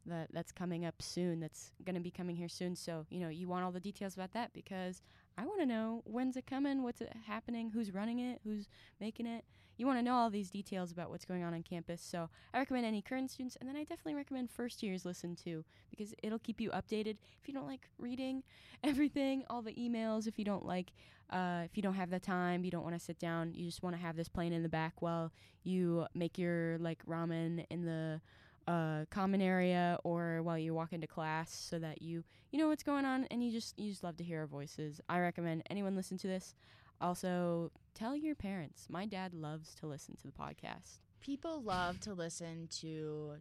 that 0.06 0.28
that's 0.32 0.52
coming 0.52 0.84
up 0.84 1.02
soon. 1.02 1.40
That's 1.40 1.72
going 1.84 1.96
to 1.96 2.00
be 2.00 2.12
coming 2.12 2.36
here 2.36 2.48
soon. 2.48 2.76
So 2.76 3.04
you 3.10 3.18
know 3.18 3.28
you 3.28 3.48
want 3.48 3.64
all 3.64 3.72
the 3.72 3.80
details 3.80 4.14
about 4.14 4.32
that 4.34 4.52
because 4.52 5.02
I 5.38 5.46
want 5.46 5.60
to 5.60 5.66
know 5.66 6.02
when's 6.04 6.36
it 6.36 6.46
coming, 6.46 6.82
what's 6.82 7.00
it 7.00 7.12
happening, 7.26 7.70
who's 7.70 7.94
running 7.94 8.18
it, 8.18 8.40
who's 8.42 8.68
making 9.00 9.26
it. 9.26 9.44
You 9.76 9.86
want 9.86 10.00
to 10.00 10.02
know 10.02 10.16
all 10.16 10.30
these 10.30 10.50
details 10.50 10.90
about 10.90 11.10
what's 11.10 11.24
going 11.24 11.44
on 11.44 11.54
on 11.54 11.62
campus. 11.62 12.02
So 12.02 12.28
I 12.52 12.58
recommend 12.58 12.84
any 12.84 13.00
current 13.00 13.30
students, 13.30 13.56
and 13.60 13.68
then 13.68 13.76
I 13.76 13.84
definitely 13.84 14.16
recommend 14.16 14.50
first 14.50 14.82
years 14.82 15.04
listen 15.04 15.36
to 15.44 15.64
because 15.90 16.12
it'll 16.24 16.40
keep 16.40 16.60
you 16.60 16.70
updated. 16.70 17.18
If 17.40 17.46
you 17.46 17.54
don't 17.54 17.68
like 17.68 17.88
reading 17.98 18.42
everything, 18.84 19.44
all 19.48 19.62
the 19.62 19.74
emails, 19.74 20.26
if 20.26 20.40
you 20.40 20.44
don't 20.44 20.66
like, 20.66 20.90
uh, 21.30 21.62
if 21.64 21.76
you 21.76 21.84
don't 21.84 21.94
have 21.94 22.10
the 22.10 22.18
time, 22.18 22.64
you 22.64 22.72
don't 22.72 22.82
want 22.82 22.96
to 22.96 23.00
sit 23.00 23.20
down, 23.20 23.52
you 23.54 23.64
just 23.64 23.84
want 23.84 23.94
to 23.94 24.02
have 24.02 24.16
this 24.16 24.28
playing 24.28 24.52
in 24.52 24.64
the 24.64 24.68
back 24.68 25.00
while 25.00 25.30
you 25.62 26.04
make 26.14 26.36
your 26.36 26.78
like 26.78 26.98
ramen 27.06 27.64
in 27.70 27.84
the 27.84 28.20
uh, 28.68 29.04
common 29.10 29.40
area 29.40 29.98
or 30.04 30.42
while 30.42 30.58
you 30.58 30.74
walk 30.74 30.92
into 30.92 31.06
class, 31.06 31.50
so 31.52 31.78
that 31.78 32.02
you 32.02 32.22
you 32.52 32.58
know 32.58 32.68
what's 32.68 32.82
going 32.82 33.04
on 33.04 33.24
and 33.30 33.42
you 33.42 33.50
just 33.50 33.78
you 33.78 33.90
just 33.90 34.04
love 34.04 34.16
to 34.18 34.24
hear 34.24 34.40
our 34.40 34.46
voices. 34.46 35.00
I 35.08 35.18
recommend 35.20 35.62
anyone 35.70 35.96
listen 35.96 36.18
to 36.18 36.26
this. 36.26 36.54
Also, 37.00 37.70
tell 37.94 38.14
your 38.16 38.34
parents. 38.34 38.86
My 38.90 39.06
dad 39.06 39.32
loves 39.32 39.74
to 39.76 39.86
listen 39.86 40.16
to 40.16 40.26
the 40.26 40.32
podcast. 40.32 41.00
People 41.20 41.62
love 41.62 41.98
to 42.00 42.12
listen 42.14 42.68
to 42.80 43.34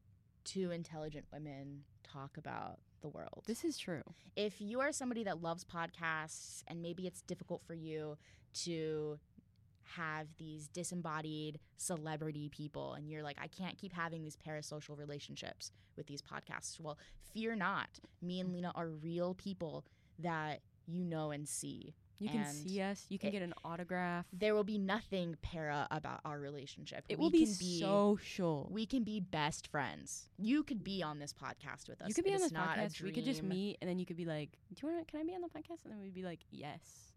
two 0.46 0.72
intelligent 0.72 1.26
women 1.34 1.84
talk 2.04 2.38
about 2.38 2.80
the 3.02 3.10
world. 3.10 3.44
This 3.46 3.64
is 3.64 3.78
true. 3.78 4.02
if 4.36 4.62
you 4.62 4.80
are 4.80 4.92
somebody 4.92 5.24
that 5.24 5.42
loves 5.42 5.66
podcasts 5.66 6.64
and 6.68 6.82
maybe 6.82 7.06
it's 7.06 7.22
difficult 7.22 7.62
for 7.66 7.74
you 7.74 8.18
to 8.64 9.20
have 9.98 10.28
these 10.38 10.68
disembodied 10.68 11.60
celebrity 11.78 12.50
people 12.50 12.94
and 12.94 13.10
you're 13.10 13.24
like 13.24 13.38
I 13.42 13.48
can't 13.48 13.78
keep 13.78 13.94
having 13.94 14.22
these 14.24 14.38
parasocial 14.38 14.98
relationships 14.98 15.72
with 15.96 16.08
these 16.08 16.22
podcasts. 16.22 16.80
Well, 16.80 16.98
fear 17.34 17.56
not. 17.56 17.90
Me 18.22 18.40
and 18.40 18.54
Lina 18.54 18.72
are 18.76 18.88
real 18.90 19.34
people 19.34 19.86
that 20.20 20.62
you 20.86 21.04
know 21.04 21.32
and 21.32 21.48
see. 21.48 21.94
You 22.20 22.30
can 22.30 22.40
And 22.40 22.48
see 22.56 22.82
us. 22.82 23.06
You 23.10 23.20
can 23.20 23.30
it- 23.30 23.34
get 23.34 23.42
an 23.44 23.54
autograph. 23.64 24.26
There 24.34 24.56
will 24.56 24.64
be 24.64 24.80
nothing 24.80 25.36
para 25.44 25.88
about 25.92 26.20
our 26.26 26.40
relationship. 26.40 27.06
It 27.10 27.20
We 27.20 27.24
will 27.24 27.30
be 27.30 27.46
can 27.46 27.54
be 27.60 27.80
social. 27.80 28.68
we 28.72 28.88
can 28.88 29.04
be 29.04 29.20
best 29.20 29.68
friends. 29.68 30.30
You 30.40 30.64
could 30.64 30.84
be 30.84 31.04
on 31.04 31.20
this 31.20 31.32
podcast 31.32 31.88
with 31.88 32.02
us. 32.02 32.08
You 32.10 32.16
could 32.16 32.24
be 32.26 32.34
on 32.34 32.42
this 32.42 32.52
not 32.52 32.78
a 32.80 32.82
podcast. 32.82 33.02
We 33.04 33.12
could 33.12 33.24
just 33.26 33.44
meet, 33.44 33.78
and 33.82 33.88
then 33.90 34.00
you 34.00 34.06
could 34.08 34.18
be 34.18 34.26
like, 34.26 34.58
"Do 34.74 34.88
you 34.88 34.94
want? 34.94 35.08
Can 35.08 35.20
I 35.20 35.24
be 35.26 35.36
on 35.36 35.42
the 35.42 35.48
podcast?" 35.50 35.84
And 35.86 35.94
then 35.94 36.00
we'd 36.02 36.16
be 36.16 36.24
like, 36.24 36.40
"Yes, 36.50 37.14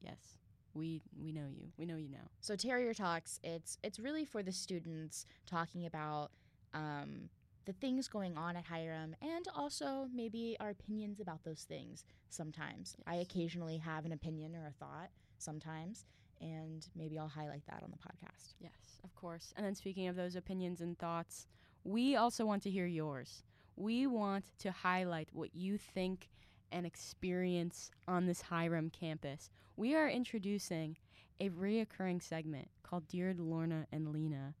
yes, 0.00 0.38
we 0.74 1.02
we 1.20 1.32
know 1.32 1.46
you. 1.48 1.68
We 1.76 1.86
know 1.86 1.96
you 1.96 2.08
now." 2.08 2.30
So 2.40 2.56
Terrier 2.56 2.94
Talks, 2.94 3.40
it's 3.42 3.78
it's 3.82 3.98
really 3.98 4.24
for 4.24 4.42
the 4.42 4.52
students 4.52 5.26
talking 5.46 5.86
about 5.86 6.30
um, 6.74 7.28
the 7.66 7.72
things 7.74 8.08
going 8.08 8.36
on 8.36 8.56
at 8.56 8.64
Hiram 8.64 9.14
and 9.22 9.46
also 9.54 10.08
maybe 10.14 10.56
our 10.60 10.70
opinions 10.70 11.20
about 11.20 11.44
those 11.44 11.64
things 11.64 12.04
sometimes. 12.28 12.96
I 13.06 13.16
occasionally 13.16 13.78
have 13.78 14.04
an 14.04 14.12
opinion 14.12 14.56
or 14.56 14.66
a 14.66 14.72
thought 14.72 15.10
sometimes, 15.38 16.04
and 16.40 16.86
maybe 16.96 17.18
I'll 17.18 17.28
highlight 17.28 17.66
that 17.66 17.82
on 17.82 17.90
the 17.90 17.98
podcast. 17.98 18.54
Yes, 18.60 19.00
of 19.04 19.14
course. 19.14 19.52
And 19.56 19.64
then 19.64 19.74
speaking 19.74 20.08
of 20.08 20.16
those 20.16 20.36
opinions 20.36 20.80
and 20.80 20.98
thoughts, 20.98 21.46
we 21.84 22.16
also 22.16 22.44
want 22.44 22.62
to 22.64 22.70
hear 22.70 22.86
yours. 22.86 23.42
We 23.76 24.06
want 24.06 24.44
to 24.60 24.70
highlight 24.70 25.28
what 25.32 25.54
you 25.54 25.78
think 25.78 26.28
and 26.72 26.86
experience 26.86 27.90
on 28.08 28.26
this 28.26 28.40
Hiram 28.42 28.90
campus. 28.90 29.50
We 29.76 29.94
are 29.94 30.08
introducing 30.08 30.96
a 31.40 31.48
reoccurring 31.50 32.22
segment 32.22 32.68
called 32.82 33.08
Dear 33.08 33.34
Lorna 33.36 33.86
and 33.92 34.12
Lina, 34.12 34.54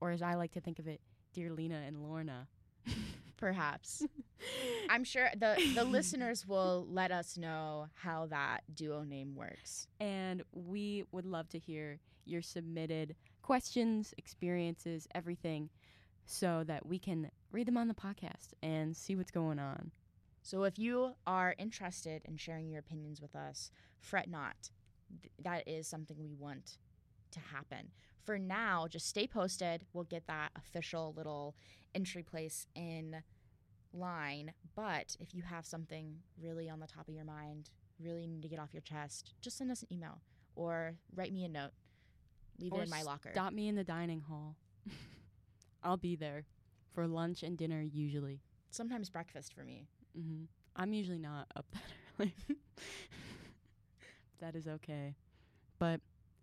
or 0.00 0.10
as 0.10 0.22
I 0.22 0.34
like 0.34 0.52
to 0.52 0.60
think 0.60 0.78
of 0.78 0.86
it, 0.86 1.00
Dear 1.32 1.52
Lina 1.52 1.82
and 1.86 2.02
Lorna. 2.02 2.48
Perhaps. 3.36 4.04
I'm 4.88 5.02
sure 5.04 5.28
the 5.36 5.56
the 5.74 5.84
listeners 5.84 6.46
will 6.46 6.86
let 6.88 7.10
us 7.10 7.36
know 7.36 7.88
how 7.94 8.26
that 8.26 8.60
duo 8.72 9.02
name 9.02 9.34
works. 9.34 9.88
and 9.98 10.42
we 10.52 11.04
would 11.12 11.26
love 11.26 11.48
to 11.50 11.58
hear 11.58 11.98
your 12.24 12.42
submitted 12.42 13.16
questions, 13.42 14.14
experiences, 14.16 15.08
everything, 15.14 15.70
so 16.24 16.62
that 16.66 16.86
we 16.86 16.98
can 17.00 17.30
read 17.50 17.66
them 17.66 17.76
on 17.76 17.88
the 17.88 17.94
podcast 17.94 18.52
and 18.62 18.96
see 18.96 19.16
what's 19.16 19.32
going 19.32 19.58
on. 19.58 19.90
So 20.42 20.64
if 20.64 20.78
you 20.78 21.14
are 21.26 21.54
interested 21.58 22.22
in 22.24 22.36
sharing 22.36 22.68
your 22.68 22.80
opinions 22.80 23.20
with 23.20 23.34
us, 23.36 23.70
fret 24.00 24.28
not. 24.28 24.70
Th- 25.22 25.32
that 25.42 25.68
is 25.68 25.86
something 25.86 26.16
we 26.18 26.34
want 26.34 26.78
to 27.30 27.40
happen. 27.40 27.90
For 28.24 28.38
now, 28.38 28.86
just 28.88 29.08
stay 29.08 29.26
posted. 29.26 29.84
We'll 29.92 30.04
get 30.04 30.26
that 30.26 30.50
official 30.56 31.14
little 31.16 31.54
entry 31.94 32.22
place 32.22 32.66
in 32.74 33.22
line. 33.92 34.52
But 34.74 35.16
if 35.20 35.34
you 35.34 35.42
have 35.42 35.66
something 35.66 36.16
really 36.40 36.68
on 36.68 36.80
the 36.80 36.86
top 36.86 37.08
of 37.08 37.14
your 37.14 37.24
mind, 37.24 37.70
really 38.00 38.26
need 38.26 38.42
to 38.42 38.48
get 38.48 38.58
off 38.58 38.72
your 38.72 38.82
chest, 38.82 39.34
just 39.40 39.56
send 39.56 39.70
us 39.70 39.82
an 39.82 39.92
email 39.92 40.20
or 40.56 40.94
write 41.14 41.32
me 41.32 41.44
a 41.44 41.48
note. 41.48 41.72
Leave 42.58 42.72
Or 42.72 42.80
it 42.80 42.84
in 42.84 42.90
my 42.90 43.02
locker. 43.02 43.30
Stop 43.32 43.52
me 43.52 43.68
in 43.68 43.76
the 43.76 43.84
dining 43.84 44.20
hall. 44.20 44.56
I'll 45.82 45.96
be 45.96 46.16
there 46.16 46.44
for 46.92 47.06
lunch 47.06 47.42
and 47.42 47.56
dinner 47.56 47.80
usually. 47.80 48.40
Sometimes 48.70 49.10
breakfast 49.10 49.54
for 49.54 49.64
me. 49.64 49.86
Hmm 50.14 50.44
I'm 50.74 50.92
usually 50.94 51.18
not 51.18 51.48
up 51.54 51.66
that 51.72 51.82
early. 52.20 52.34
that 54.40 54.56
is 54.56 54.66
okay. 54.66 55.14
But 55.78 56.00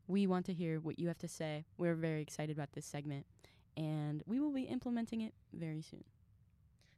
we 0.07 0.27
want 0.27 0.45
to 0.47 0.53
hear 0.53 0.79
what 0.79 0.99
you 0.99 1.07
have 1.07 1.17
to 1.19 1.27
say. 1.27 1.65
We're 1.77 1.95
very 1.95 2.21
excited 2.21 2.55
about 2.55 2.73
this 2.73 2.85
segment, 2.85 3.25
and 3.75 4.21
we 4.27 4.39
will 4.39 4.51
be 4.53 4.63
implementing 4.63 5.21
it 5.21 5.33
very 5.53 5.81
soon. 5.81 6.03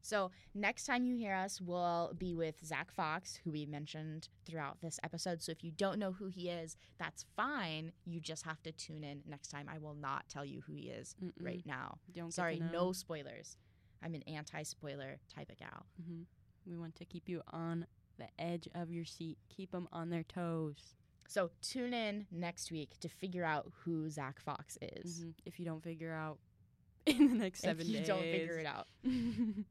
So 0.04 0.32
next 0.56 0.86
time 0.86 1.06
you 1.06 1.16
hear 1.16 1.36
us, 1.36 1.62
we'll 1.62 2.14
be 2.18 2.34
with 2.34 2.56
Zach 2.66 2.92
Fox, 2.92 3.40
who 3.44 3.52
we 3.52 3.66
mentioned 3.68 4.30
throughout 4.46 4.82
this 4.82 5.00
episode. 5.04 5.44
So 5.44 5.52
if 5.52 5.64
you 5.64 5.72
don't 5.72 6.00
know 6.00 6.12
who 6.12 6.28
he 6.28 6.50
is, 6.50 6.76
that's 6.98 7.24
fine. 7.36 7.92
You 8.06 8.20
just 8.20 8.44
have 8.46 8.62
to 8.64 8.72
tune 8.72 9.04
in 9.04 9.22
next 9.28 9.50
time. 9.50 9.68
I 9.72 9.78
will 9.78 9.94
not 9.94 10.28
tell 10.28 10.44
you 10.44 10.62
who 10.66 10.74
he 10.74 10.90
is 10.90 11.16
Mm-mm. 11.24 11.32
right 11.40 11.62
now. 11.66 12.00
Don't 12.12 12.34
Sorry, 12.34 12.60
no 12.74 12.92
spoilers. 12.94 13.58
I'm 14.04 14.16
an 14.16 14.24
anti-spoiler 14.24 15.20
type 15.34 15.52
of 15.52 15.58
gal. 15.58 15.86
hmm 16.04 16.24
We 16.66 16.76
want 16.78 16.96
to 16.96 17.06
keep 17.06 17.28
you 17.28 17.42
on 17.52 17.86
the 18.18 18.28
edge 18.40 18.68
of 18.76 18.92
your 18.92 19.06
seat. 19.06 19.38
Keep 19.50 19.72
them 19.72 19.88
on 19.92 20.10
their 20.10 20.24
toes. 20.24 20.96
So 21.28 21.50
tune 21.62 21.94
in 21.94 22.28
next 22.32 22.72
week 22.72 23.00
to 23.00 23.10
figure 23.10 23.46
out 23.46 23.72
who 23.84 24.10
Zach 24.10 24.40
Fox 24.40 24.78
is. 24.82 25.22
Mhm. 25.24 25.34
If 25.46 25.60
you 25.60 25.66
don't 25.66 25.82
figure 25.84 26.14
out 26.14 26.40
in 27.06 27.30
the 27.30 27.36
next 27.36 27.62
seven 27.62 27.82
if 27.82 27.88
you 27.88 27.98
days, 28.00 28.08
don't 28.08 28.22
figure 28.22 28.58
it 28.60 28.66
out. 28.66 28.88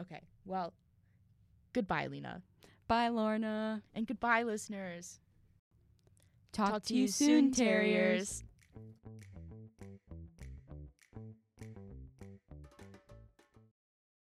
Okay. 0.00 0.20
Well, 0.46 0.72
goodbye, 1.74 2.06
Lina. 2.06 2.42
Bye, 2.88 3.08
Lorna. 3.08 3.82
And 3.94 4.06
goodbye, 4.06 4.44
listeners. 4.44 5.20
Talk, 6.52 6.84
to 6.84 6.94
you 6.94 7.06
soon, 7.06 7.52
terriers. 7.52 8.42